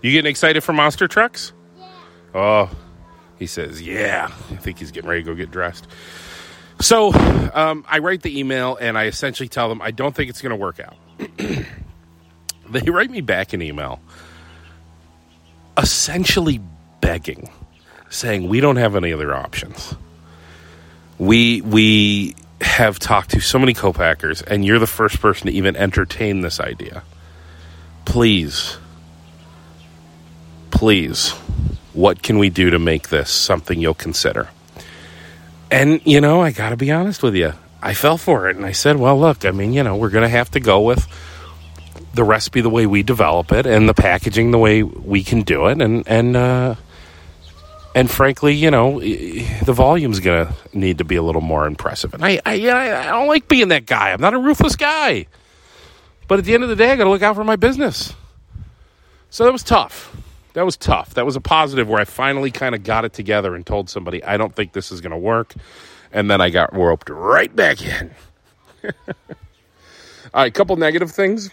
[0.00, 1.52] You getting excited for monster trucks?
[1.78, 1.88] Yeah.
[2.34, 2.70] Oh,
[3.38, 4.30] he says, yeah.
[4.50, 5.88] I think he's getting ready to go get dressed.
[6.80, 7.12] So
[7.54, 10.50] um, I write the email and I essentially tell them I don't think it's going
[10.50, 10.96] to work out.
[12.70, 14.00] they write me back an email
[15.76, 16.60] essentially
[17.00, 17.50] begging,
[18.08, 19.94] saying, We don't have any other options
[21.18, 25.76] we we have talked to so many co-packers and you're the first person to even
[25.76, 27.02] entertain this idea.
[28.04, 28.78] Please
[30.70, 31.30] please
[31.92, 34.48] what can we do to make this something you'll consider?
[35.70, 38.70] And you know i gotta be honest with you i fell for it and i
[38.70, 41.08] said well look i mean you know we're gonna have to go with
[42.14, 45.66] the recipe the way we develop it and the packaging the way we can do
[45.66, 46.76] it and and uh
[47.94, 52.12] and frankly, you know, the volume's going to need to be a little more impressive.
[52.12, 54.12] And I, I, I don't like being that guy.
[54.12, 55.26] I'm not a ruthless guy.
[56.26, 58.14] But at the end of the day, I got to look out for my business.
[59.30, 60.16] So that was tough.
[60.54, 61.14] That was tough.
[61.14, 64.22] That was a positive where I finally kind of got it together and told somebody,
[64.24, 65.54] I don't think this is going to work.
[66.12, 68.14] And then I got roped right back in.
[68.84, 68.92] All
[70.34, 71.50] right, a couple negative things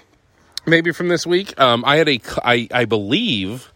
[0.66, 1.60] maybe from this week.
[1.60, 3.71] Um, I had a, I, I believe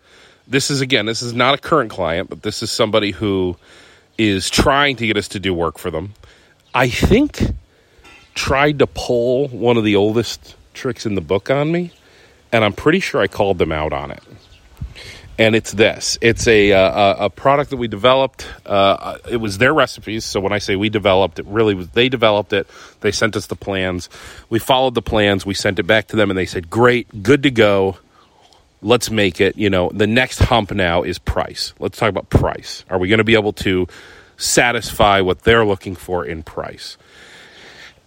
[0.48, 3.58] this is again, this is not a current client, but this is somebody who
[4.18, 6.14] is trying to get us to do work for them.
[6.74, 7.40] I think
[8.34, 11.92] tried to pull one of the oldest tricks in the book on me,
[12.52, 14.22] and I'm pretty sure I called them out on it.
[15.38, 16.18] And it's this.
[16.22, 18.48] It's a uh, a product that we developed.
[18.66, 20.24] Uh, it was their recipes.
[20.24, 22.68] So when I say we developed, it really was they developed it.
[23.02, 24.08] They sent us the plans.
[24.50, 25.46] We followed the plans.
[25.46, 27.98] We sent it back to them, and they said, "Great, good to go
[28.86, 31.74] let's make it, you know, the next hump now is price.
[31.80, 32.86] Let's talk about price.
[32.88, 33.88] Are we going to be able to
[34.38, 36.96] satisfy what they're looking for in price?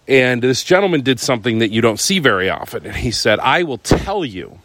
[0.07, 2.85] And this gentleman did something that you don't see very often.
[2.85, 4.59] And he said, I will tell you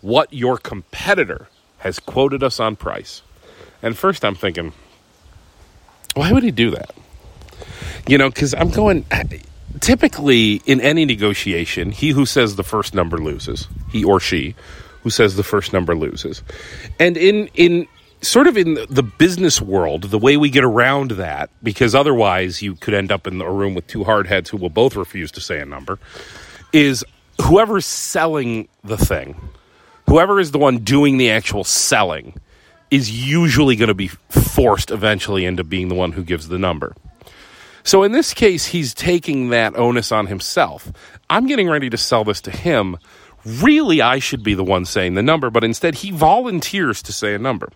[0.00, 3.22] what your competitor has quoted us on price.
[3.82, 4.72] And first I'm thinking,
[6.14, 6.94] why would he do that?
[8.06, 9.04] You know, because I'm going,
[9.80, 14.54] typically in any negotiation, he who says the first number loses, he or she
[15.02, 16.42] who says the first number loses.
[16.98, 17.86] And in in
[18.22, 22.74] sort of in the business world, the way we get around that, because otherwise you
[22.76, 25.60] could end up in a room with two hardheads who will both refuse to say
[25.60, 25.98] a number,
[26.72, 27.04] is
[27.40, 29.36] whoever's selling the thing,
[30.08, 32.34] whoever is the one doing the actual selling,
[32.90, 36.94] is usually going to be forced eventually into being the one who gives the number.
[37.84, 40.92] So in this case, he's taking that onus on himself.
[41.28, 42.98] I'm getting ready to sell this to him
[43.44, 47.34] really I should be the one saying the number, but instead he volunteers to say
[47.34, 47.70] a number.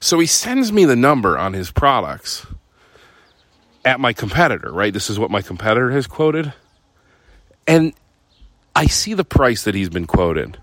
[0.00, 2.46] So he sends me the number on his products
[3.84, 4.92] at my competitor, right?
[4.92, 6.52] This is what my competitor has quoted.
[7.66, 7.94] And
[8.74, 10.58] I see the price that he's been quoted.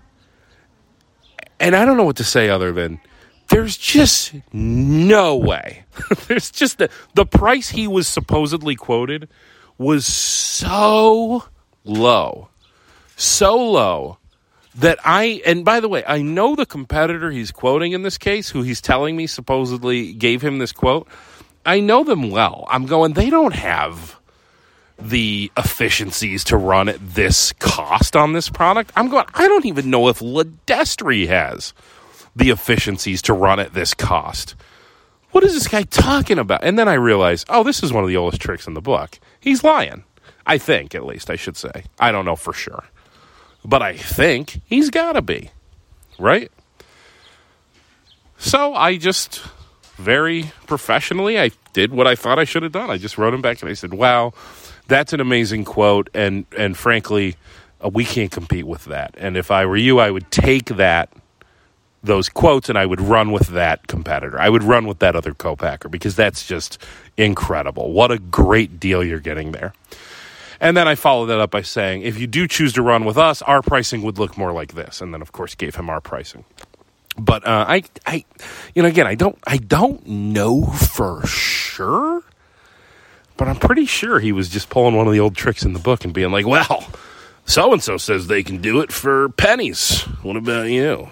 [1.58, 3.00] And I don't know what to say other than
[3.48, 5.84] there's just no way.
[6.28, 9.28] there's just the, the price he was supposedly quoted
[9.78, 11.44] was so
[11.84, 12.48] low
[13.22, 14.18] so low
[14.76, 18.48] that I, and by the way, I know the competitor he's quoting in this case,
[18.50, 21.06] who he's telling me supposedly gave him this quote.
[21.64, 22.66] I know them well.
[22.68, 24.18] I'm going, they don't have
[24.98, 28.92] the efficiencies to run at this cost on this product.
[28.96, 31.74] I'm going, I don't even know if LiDestri has
[32.34, 34.54] the efficiencies to run at this cost.
[35.32, 36.64] What is this guy talking about?
[36.64, 39.18] And then I realize, oh, this is one of the oldest tricks in the book.
[39.40, 40.04] He's lying.
[40.46, 41.84] I think, at least, I should say.
[41.98, 42.84] I don't know for sure.
[43.64, 45.50] But I think he's got to be,
[46.18, 46.50] right?
[48.38, 49.40] So I just
[49.96, 52.90] very professionally, I did what I thought I should have done.
[52.90, 54.32] I just wrote him back and I said, "Wow,
[54.88, 57.36] that's an amazing quote, and and frankly,
[57.84, 59.14] uh, we can't compete with that.
[59.16, 61.08] And if I were you, I would take that."
[62.04, 64.40] Those quotes, and I would run with that competitor.
[64.40, 66.78] I would run with that other co-packer because that's just
[67.16, 67.92] incredible.
[67.92, 69.72] What a great deal you're getting there.
[70.62, 73.18] And then I followed that up by saying, if you do choose to run with
[73.18, 75.00] us, our pricing would look more like this.
[75.00, 76.44] And then, of course, gave him our pricing.
[77.18, 78.24] But uh, I, I,
[78.72, 82.22] you know, again, I don't, I don't know for sure,
[83.36, 85.80] but I'm pretty sure he was just pulling one of the old tricks in the
[85.80, 86.86] book and being like, "Well,
[87.44, 90.02] so and so says they can do it for pennies.
[90.22, 91.08] What about you?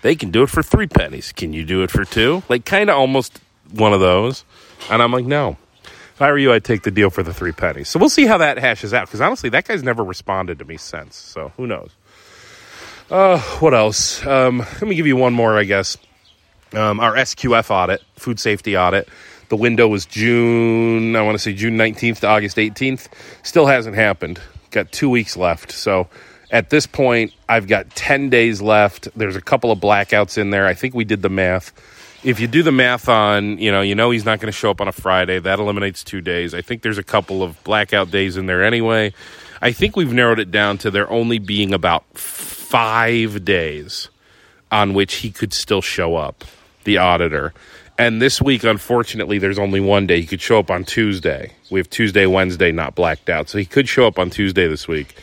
[0.00, 1.30] They can do it for three pennies.
[1.30, 2.42] Can you do it for two?
[2.48, 3.38] Like, kind of almost
[3.70, 4.44] one of those."
[4.90, 5.58] And I'm like, "No."
[6.18, 7.88] If I were you, I'd take the deal for the three pennies.
[7.88, 9.06] So we'll see how that hashes out.
[9.06, 11.14] Because honestly, that guy's never responded to me since.
[11.14, 11.92] So who knows?
[13.08, 14.26] Uh, what else?
[14.26, 15.96] Um, let me give you one more, I guess.
[16.72, 19.08] Um, our SQF audit, food safety audit.
[19.48, 23.06] The window was June, I want to say June 19th to August 18th.
[23.44, 24.40] Still hasn't happened.
[24.72, 25.70] Got two weeks left.
[25.70, 26.08] So
[26.50, 29.06] at this point, I've got 10 days left.
[29.16, 30.66] There's a couple of blackouts in there.
[30.66, 31.72] I think we did the math
[32.24, 34.70] if you do the math on, you know, you know he's not going to show
[34.70, 35.38] up on a Friday.
[35.38, 36.54] That eliminates two days.
[36.54, 39.12] I think there's a couple of blackout days in there anyway.
[39.60, 44.08] I think we've narrowed it down to there only being about five days
[44.70, 46.44] on which he could still show up,
[46.84, 47.54] the auditor.
[47.96, 50.20] And this week, unfortunately, there's only one day.
[50.20, 51.54] He could show up on Tuesday.
[51.70, 53.48] We have Tuesday, Wednesday not blacked out.
[53.48, 55.16] So he could show up on Tuesday this week.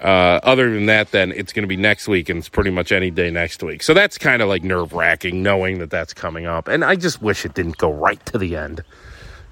[0.00, 2.92] Uh, other than that, then it's going to be next week, and it's pretty much
[2.92, 3.82] any day next week.
[3.82, 6.68] So that's kind of like nerve wracking knowing that that's coming up.
[6.68, 8.82] And I just wish it didn't go right to the end.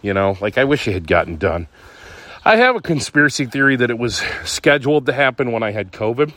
[0.03, 1.69] You know, like I wish it had gotten done.
[2.45, 6.33] I have a conspiracy theory that it was scheduled to happen when I had COVID,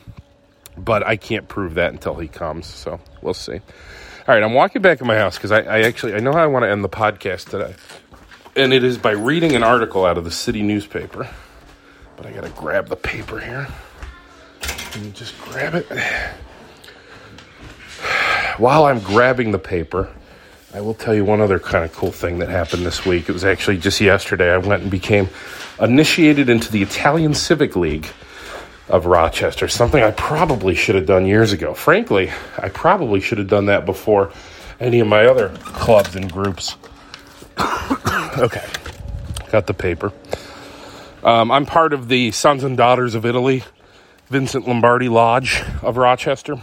[0.77, 2.67] but I can't prove that until he comes.
[2.67, 3.59] So we'll see.
[4.27, 6.43] All right, I'm walking back in my house because I, I actually I know how
[6.43, 7.75] I want to end the podcast today,
[8.55, 11.27] and it is by reading an article out of the city newspaper.
[12.17, 13.67] But I gotta grab the paper here.
[14.95, 15.85] Can just grab it?
[18.57, 20.09] While I'm grabbing the paper,
[20.73, 23.27] I will tell you one other kind of cool thing that happened this week.
[23.27, 24.53] It was actually just yesterday.
[24.53, 25.27] I went and became
[25.81, 28.07] initiated into the Italian Civic League
[28.87, 31.73] of Rochester, something I probably should have done years ago.
[31.73, 34.31] Frankly, I probably should have done that before
[34.79, 36.77] any of my other clubs and groups.
[38.37, 38.65] okay,
[39.51, 40.13] got the paper.
[41.21, 43.65] Um, I'm part of the Sons and Daughters of Italy,
[44.29, 46.57] Vincent Lombardi Lodge of Rochester.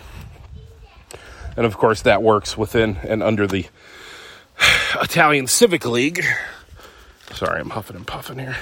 [1.56, 3.66] And of course, that works within and under the
[5.00, 6.24] Italian Civic League.
[7.32, 8.56] Sorry, I'm huffing and puffing here.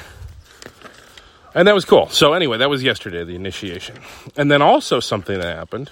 [1.54, 2.08] And that was cool.
[2.08, 3.96] So, anyway, that was yesterday, the initiation.
[4.36, 5.90] And then also something that happened.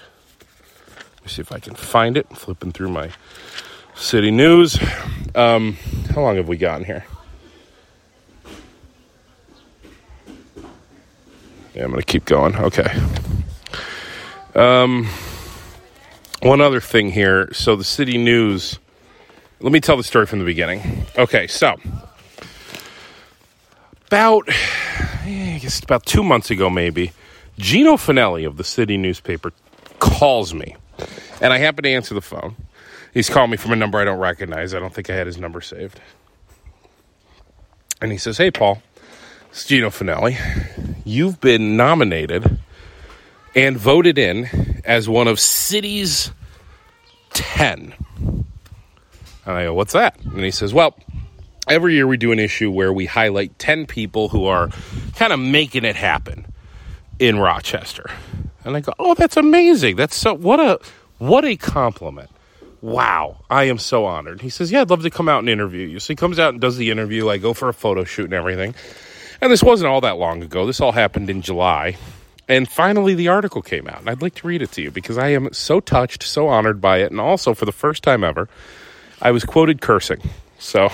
[1.15, 2.27] Let me see if I can find it.
[2.37, 3.11] flipping through my
[3.95, 4.79] city news.
[5.35, 5.77] Um,
[6.13, 7.05] how long have we gotten here?
[11.73, 12.55] Yeah, I'm going to keep going.
[12.55, 12.91] Okay.
[14.55, 15.07] Um,
[16.41, 17.53] one other thing here.
[17.53, 18.79] So, the city news.
[19.61, 21.05] Let me tell the story from the beginning.
[21.17, 21.75] Okay, so
[24.07, 27.11] about I guess about two months ago, maybe,
[27.57, 29.51] Gino Fanelli of the city newspaper
[29.99, 30.75] calls me,
[31.41, 32.55] and I happen to answer the phone.
[33.13, 34.73] He's calling me from a number I don't recognize.
[34.73, 35.99] I don't think I had his number saved.
[38.01, 38.81] And he says, Hey, Paul,
[39.49, 40.37] it's Gino Fanelli.
[41.05, 42.59] You've been nominated
[43.55, 46.31] and voted in as one of City's
[47.31, 47.93] 10.
[48.27, 48.45] And
[49.45, 50.19] I go, What's that?
[50.21, 50.95] And he says, Well,
[51.67, 54.69] every year we do an issue where we highlight 10 people who are
[55.15, 56.45] kind of making it happen
[57.19, 58.09] in Rochester.
[58.63, 59.95] And I go, "Oh, that's amazing.
[59.95, 60.79] That's so what a
[61.17, 62.29] what a compliment."
[62.81, 64.41] Wow, I am so honored.
[64.41, 66.53] He says, "Yeah, I'd love to come out and interview you." So he comes out
[66.53, 67.29] and does the interview.
[67.29, 68.75] I go for a photo shoot and everything.
[69.41, 70.65] And this wasn't all that long ago.
[70.65, 71.97] This all happened in July.
[72.47, 73.99] And finally, the article came out.
[73.99, 76.81] And I'd like to read it to you because I am so touched, so honored
[76.81, 77.11] by it.
[77.11, 78.49] And also, for the first time ever,
[79.21, 80.21] I was quoted cursing.
[80.57, 80.89] So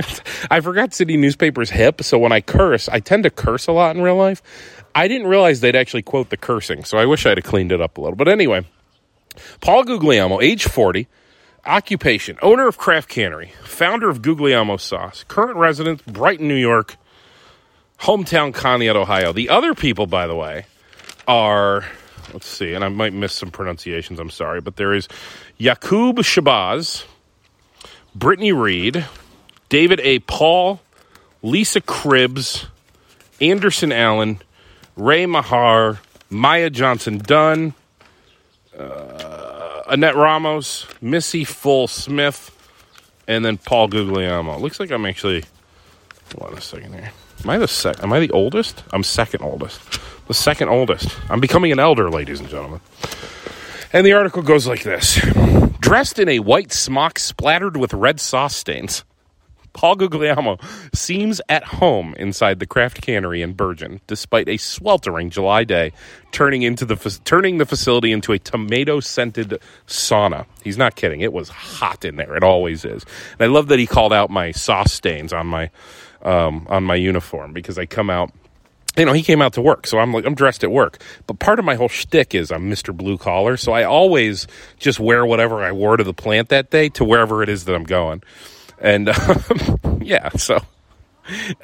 [0.50, 2.02] I forgot city newspapers hip.
[2.02, 4.42] So when I curse, I tend to curse a lot in real life.
[4.94, 6.84] I didn't realize they'd actually quote the cursing.
[6.84, 8.16] So I wish I'd have cleaned it up a little.
[8.16, 8.64] But anyway,
[9.60, 11.08] Paul Guglielmo, age 40,
[11.66, 16.96] occupation, owner of Craft Cannery, founder of Guglielmo Sauce, current resident, Brighton, New York,
[18.00, 19.32] hometown Conneaut, Ohio.
[19.32, 20.66] The other people, by the way,
[21.26, 21.84] are
[22.32, 24.18] let's see, and I might miss some pronunciations.
[24.18, 25.08] I'm sorry, but there is
[25.56, 27.04] Yakub Shabazz,
[28.14, 29.06] Brittany Reed,
[29.68, 30.20] David A.
[30.20, 30.80] Paul,
[31.42, 32.66] Lisa Cribbs,
[33.40, 34.40] Anderson Allen,
[34.96, 37.74] Ray Mahar, Maya Johnson Dunn,
[38.78, 42.54] uh, Annette Ramos, Missy Full Smith,
[43.26, 44.58] and then Paul Guglielmo.
[44.58, 45.44] Looks like I'm actually.
[46.36, 47.12] Hold on a second here.
[47.44, 48.02] Am I the sec?
[48.02, 48.82] Am I the oldest?
[48.92, 49.80] I'm second oldest.
[50.26, 51.16] The second oldest.
[51.30, 52.80] I'm becoming an elder, ladies and gentlemen.
[53.92, 55.20] And the article goes like this
[55.80, 59.04] Dressed in a white smock splattered with red sauce stains,
[59.72, 60.58] Paul Guglielmo
[60.94, 65.92] seems at home inside the craft cannery in Bergen, despite a sweltering July day,
[66.32, 70.46] turning into the turning the facility into a tomato scented sauna.
[70.62, 72.36] He's not kidding; it was hot in there.
[72.36, 73.04] It always is.
[73.38, 75.70] And I love that he called out my sauce stains on my
[76.22, 78.32] um, on my uniform because I come out
[78.98, 81.00] you know, he came out to work, so I'm like, I'm dressed at work.
[81.28, 82.94] But part of my whole shtick is I'm Mr.
[82.96, 84.48] Blue Collar, so I always
[84.78, 87.74] just wear whatever I wore to the plant that day to wherever it is that
[87.76, 88.22] I'm going.
[88.80, 90.60] And um, yeah, so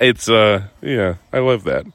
[0.00, 1.86] it's uh, yeah, I love that.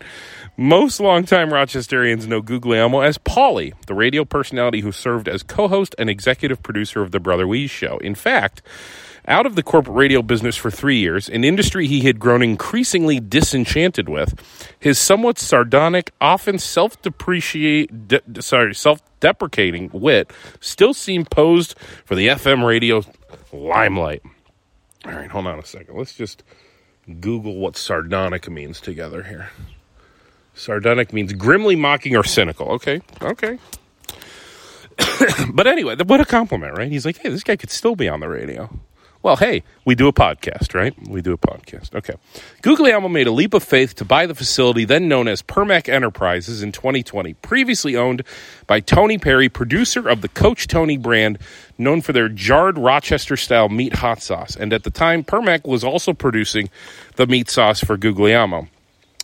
[0.58, 6.10] Most longtime Rochesterians know Guglielmo as Paulie, the radio personality who served as co-host and
[6.10, 7.98] executive producer of the Brother Wease show.
[8.00, 8.62] In fact,
[9.26, 13.22] out of the corporate radio business for three years, an industry he had grown increasingly
[13.22, 14.34] disenchanted with,
[14.80, 22.66] his somewhat sardonic, often self-depreciate, de- sorry, self-deprecating wit still seemed posed for the FM
[22.66, 23.02] radio
[23.54, 24.24] limelight.
[25.10, 25.98] All right, hold on a second.
[25.98, 26.44] Let's just
[27.20, 29.50] Google what sardonic means together here.
[30.54, 32.68] Sardonic means grimly mocking or cynical.
[32.74, 33.58] Okay, okay.
[35.54, 36.92] but anyway, what a compliment, right?
[36.92, 38.70] He's like, hey, this guy could still be on the radio.
[39.22, 40.96] Well, hey, we do a podcast, right?
[41.10, 41.94] We do a podcast.
[41.94, 42.14] Okay.
[42.62, 46.64] Guglielmo made a leap of faith to buy the facility then known as Permac Enterprises
[46.64, 48.24] in 2020, previously owned
[48.66, 51.38] by Tony Perry, producer of the Coach Tony brand,
[51.78, 54.56] known for their jarred Rochester style meat hot sauce.
[54.56, 56.70] And at the time, Permac was also producing
[57.18, 58.70] the meat sauce for Guglielmo.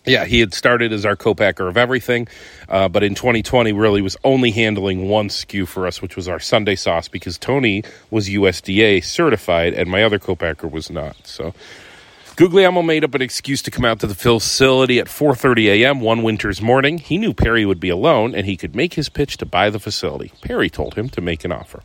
[0.06, 2.28] Yeah, he had started as our co-packer of everything,
[2.68, 6.40] uh, but in 2020 really was only handling one SKU for us, which was our
[6.40, 11.16] Sunday sauce, because Tony was USDA certified and my other co-packer was not.
[11.26, 11.52] So
[12.36, 16.00] Guglielmo made up an excuse to come out to the facility at 4:30 a.m.
[16.00, 16.98] one winter's morning.
[16.98, 19.80] He knew Perry would be alone and he could make his pitch to buy the
[19.80, 20.32] facility.
[20.42, 21.82] Perry told him to make an offer.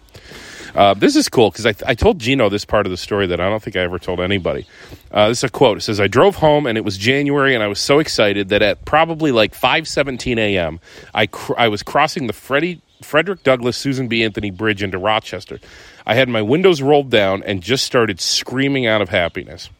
[0.75, 3.39] Uh, this is cool because I, I, told Gino this part of the story that
[3.39, 4.65] I don't think I ever told anybody.
[5.11, 5.77] Uh, this is a quote.
[5.77, 8.61] It says, "I drove home and it was January and I was so excited that
[8.61, 10.79] at probably like 5:17 a.m.
[11.13, 14.23] I cr- I was crossing the Freddie." Frederick Douglass Susan B.
[14.23, 15.59] Anthony Bridge into Rochester.
[16.05, 19.71] I had my windows rolled down and just started screaming out of happiness.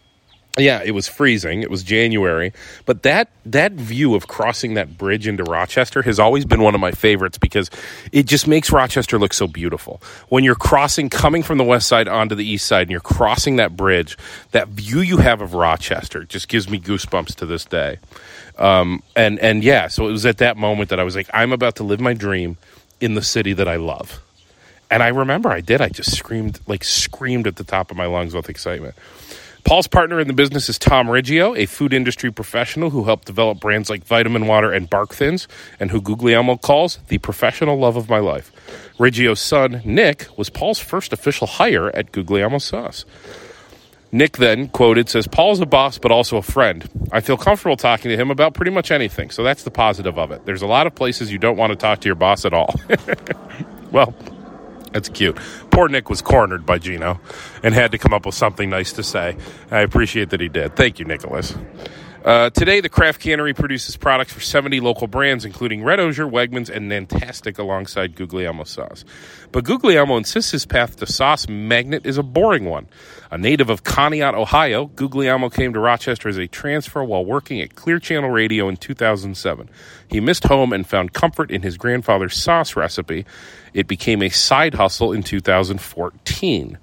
[0.58, 1.62] Yeah, it was freezing.
[1.62, 2.52] It was January,
[2.86, 6.82] but that that view of crossing that bridge into Rochester has always been one of
[6.82, 7.72] my favorites because
[8.12, 10.02] it just makes Rochester look so beautiful.
[10.28, 13.56] When you're crossing coming from the west side onto the east side and you're crossing
[13.56, 14.18] that bridge,
[14.52, 18.00] that view you have of Rochester just gives me goosebumps to this day.
[18.58, 21.54] Um, and and yeah, so it was at that moment that I was like I'm
[21.54, 22.58] about to live my dream
[23.00, 24.22] in the city that I love.
[24.90, 25.80] And I remember I did.
[25.80, 28.96] I just screamed like screamed at the top of my lungs with excitement.
[29.64, 33.60] Paul's partner in the business is Tom Riggio, a food industry professional who helped develop
[33.60, 35.48] brands like Vitamin Water and Bark Thins,
[35.80, 38.52] and who Guglielmo calls the professional love of my life.
[39.00, 43.06] Riggio's son, Nick, was Paul's first official hire at Guglielmo Sauce.
[44.12, 46.90] Nick then quoted says, Paul's a boss, but also a friend.
[47.12, 50.32] I feel comfortable talking to him about pretty much anything, so that's the positive of
[50.32, 50.46] it.
[50.46, 52.76] There's a lot of places you don't want to talk to your boss at all.
[53.92, 54.14] well,
[54.92, 55.38] that's cute.
[55.72, 57.20] Poor Nick was cornered by Gino
[57.64, 59.38] and had to come up with something nice to say.
[59.70, 60.76] I appreciate that he did.
[60.76, 61.56] Thank you, Nicholas.
[62.24, 66.70] Uh, today, the Craft Cannery produces products for 70 local brands, including Red Osier, Wegmans,
[66.70, 69.04] and Nantastic alongside Guglielmo sauce.
[69.52, 72.88] But Guglielmo insists his path to sauce magnet is a boring one.
[73.32, 77.76] A native of Conneaut, Ohio, Guglielmo came to Rochester as a transfer while working at
[77.76, 79.68] Clear Channel Radio in 2007.
[80.08, 83.26] He missed home and found comfort in his grandfather's sauce recipe.
[83.74, 86.78] It became a side hustle in 2014.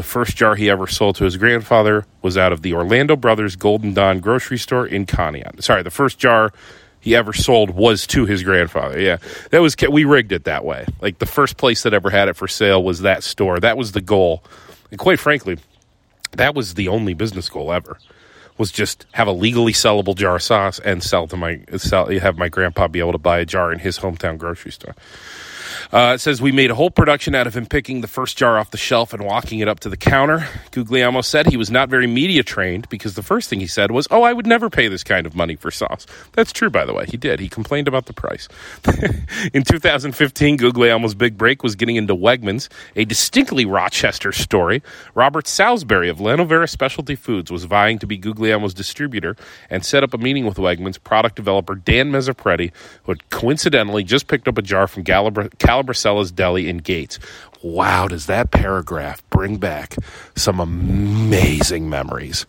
[0.00, 3.54] The first jar he ever sold to his grandfather was out of the Orlando Brothers
[3.54, 5.62] Golden Dawn grocery store in Conneaut.
[5.62, 6.54] Sorry, the first jar
[7.00, 8.98] he ever sold was to his grandfather.
[8.98, 9.18] Yeah,
[9.50, 10.86] that was we rigged it that way.
[11.02, 13.60] Like the first place that ever had it for sale was that store.
[13.60, 14.42] That was the goal,
[14.90, 15.58] and quite frankly,
[16.32, 17.98] that was the only business goal ever.
[18.56, 22.38] Was just have a legally sellable jar of sauce and sell to my sell have
[22.38, 24.94] my grandpa be able to buy a jar in his hometown grocery store.
[25.92, 28.58] Uh, it says we made a whole production out of him picking the first jar
[28.58, 30.46] off the shelf and walking it up to the counter.
[30.70, 34.06] Guglielmo said he was not very media trained because the first thing he said was,
[34.10, 36.92] "Oh, I would never pay this kind of money for sauce." That's true, by the
[36.92, 37.06] way.
[37.08, 37.40] He did.
[37.40, 38.48] He complained about the price.
[39.54, 44.82] In 2015, Guglielmo's big break was getting into Wegmans, a distinctly Rochester story.
[45.14, 49.36] Robert Salisbury of Lanovera Specialty Foods was vying to be Guglielmo's distributor
[49.68, 52.72] and set up a meeting with Wegmans product developer Dan Mezzapretti,
[53.04, 55.50] who had coincidentally just picked up a jar from Galabra.
[55.70, 57.20] Calabresella's Deli in Gates.
[57.62, 59.94] Wow, does that paragraph bring back
[60.34, 62.44] some amazing memories?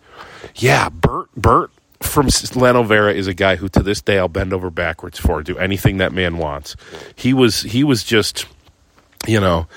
[0.56, 1.70] Yeah, Bert, Bert
[2.00, 5.56] from Lanovera is a guy who to this day I'll bend over backwards for, do
[5.56, 6.74] anything that man wants.
[7.14, 8.44] He was he was just,
[9.28, 9.68] you know,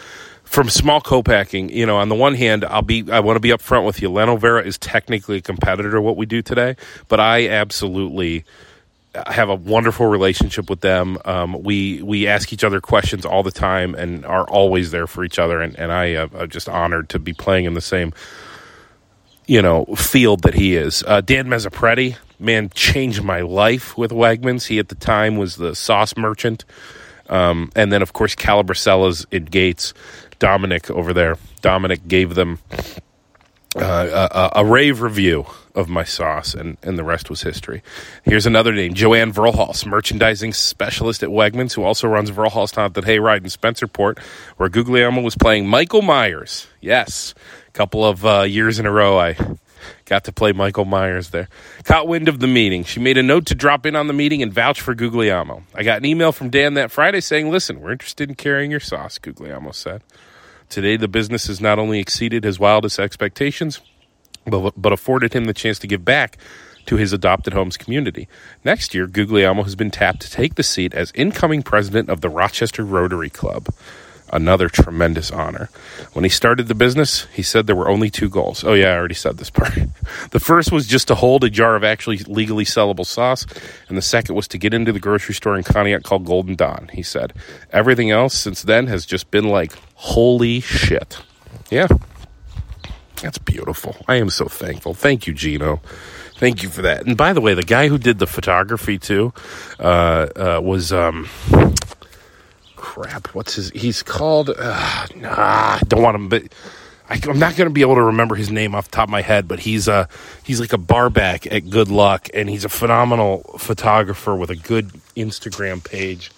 [0.43, 3.49] from small co-packing, you know, on the one hand, I'll be I want to be
[3.49, 4.09] upfront with you.
[4.09, 6.77] Lanovera is technically a competitor to what we do today,
[7.09, 8.43] but I absolutely
[9.27, 11.17] have a wonderful relationship with them.
[11.25, 15.23] Um, we we ask each other questions all the time and are always there for
[15.23, 15.61] each other.
[15.61, 18.13] And, and I uh, I'm just honored to be playing in the same
[19.47, 21.03] you know field that he is.
[21.05, 24.67] Uh, Dan Mezzapretti, man, changed my life with Wegmans.
[24.67, 26.65] He at the time was the sauce merchant,
[27.29, 29.93] um, and then of course Calabresella's in Gates.
[30.37, 31.37] Dominic over there.
[31.61, 32.59] Dominic gave them
[33.75, 37.83] uh, a, a, rave review of my sauce, and, and the rest was history.
[38.23, 43.43] Here's another name Joanne Verhulst, merchandising specialist at Wegmans, who also runs Verhulst Haunted Hayride
[43.43, 44.19] in Spencerport,
[44.57, 46.67] where Guglielmo was playing Michael Myers.
[46.79, 47.33] Yes,
[47.67, 49.35] a couple of uh, years in a row, I
[50.05, 51.49] got to play Michael Myers there.
[51.83, 52.83] Caught wind of the meeting.
[52.85, 55.63] She made a note to drop in on the meeting and vouch for Guglielmo.
[55.73, 58.79] I got an email from Dan that Friday saying, Listen, we're interested in carrying your
[58.79, 60.01] sauce, Guglielmo said.
[60.75, 63.79] Today, the business has not only exceeded his wildest expectations,
[64.45, 66.37] but, but afforded him the chance to give back
[66.87, 68.27] to his adopted home's community.
[68.65, 72.27] Next year, Guglielmo has been tapped to take the seat as incoming president of the
[72.27, 73.69] Rochester Rotary Club.
[74.33, 75.69] Another tremendous honor.
[76.13, 78.63] When he started the business, he said there were only two goals.
[78.63, 79.73] Oh, yeah, I already said this part.
[80.31, 83.45] the first was just to hold a jar of actually legally sellable sauce,
[83.87, 86.89] and the second was to get into the grocery store in Conneaut called Golden Dawn,
[86.91, 87.33] he said.
[87.71, 91.19] Everything else since then has just been like, holy shit.
[91.69, 91.87] Yeah.
[93.21, 93.95] That's beautiful.
[94.07, 94.93] I am so thankful.
[94.93, 95.81] Thank you, Gino.
[96.37, 97.05] Thank you for that.
[97.05, 99.33] And by the way, the guy who did the photography too
[99.79, 101.29] uh, uh, was um,
[102.85, 103.33] crap.
[103.33, 103.71] What's his?
[103.71, 104.51] He's called.
[104.55, 106.43] Uh, nah, don't want him, but.
[107.07, 109.11] I, am not going to be able to remember his name off the top of
[109.11, 110.09] my head, but he's a
[110.43, 114.89] he's like a barback at Good Luck, and he's a phenomenal photographer with a good
[115.15, 116.31] Instagram page.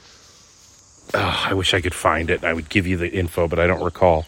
[1.13, 2.43] Oh, I wish I could find it.
[2.43, 4.25] I would give you the info, but I don't recall.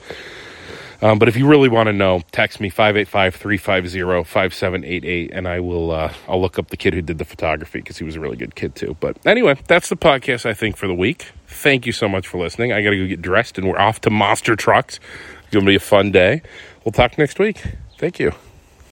[1.01, 6.13] Um, but if you really want to know, text me 585-350-5788 and I will uh,
[6.27, 8.55] I'll look up the kid who did the photography because he was a really good
[8.55, 8.97] kid too.
[8.99, 11.31] But anyway, that's the podcast I think for the week.
[11.47, 12.73] Thank you so much for listening.
[12.73, 14.99] I got to go get dressed and we're off to Monster Trucks.
[15.43, 16.41] It's going to be a fun day.
[16.83, 17.63] We'll talk next week.
[17.97, 18.33] Thank you.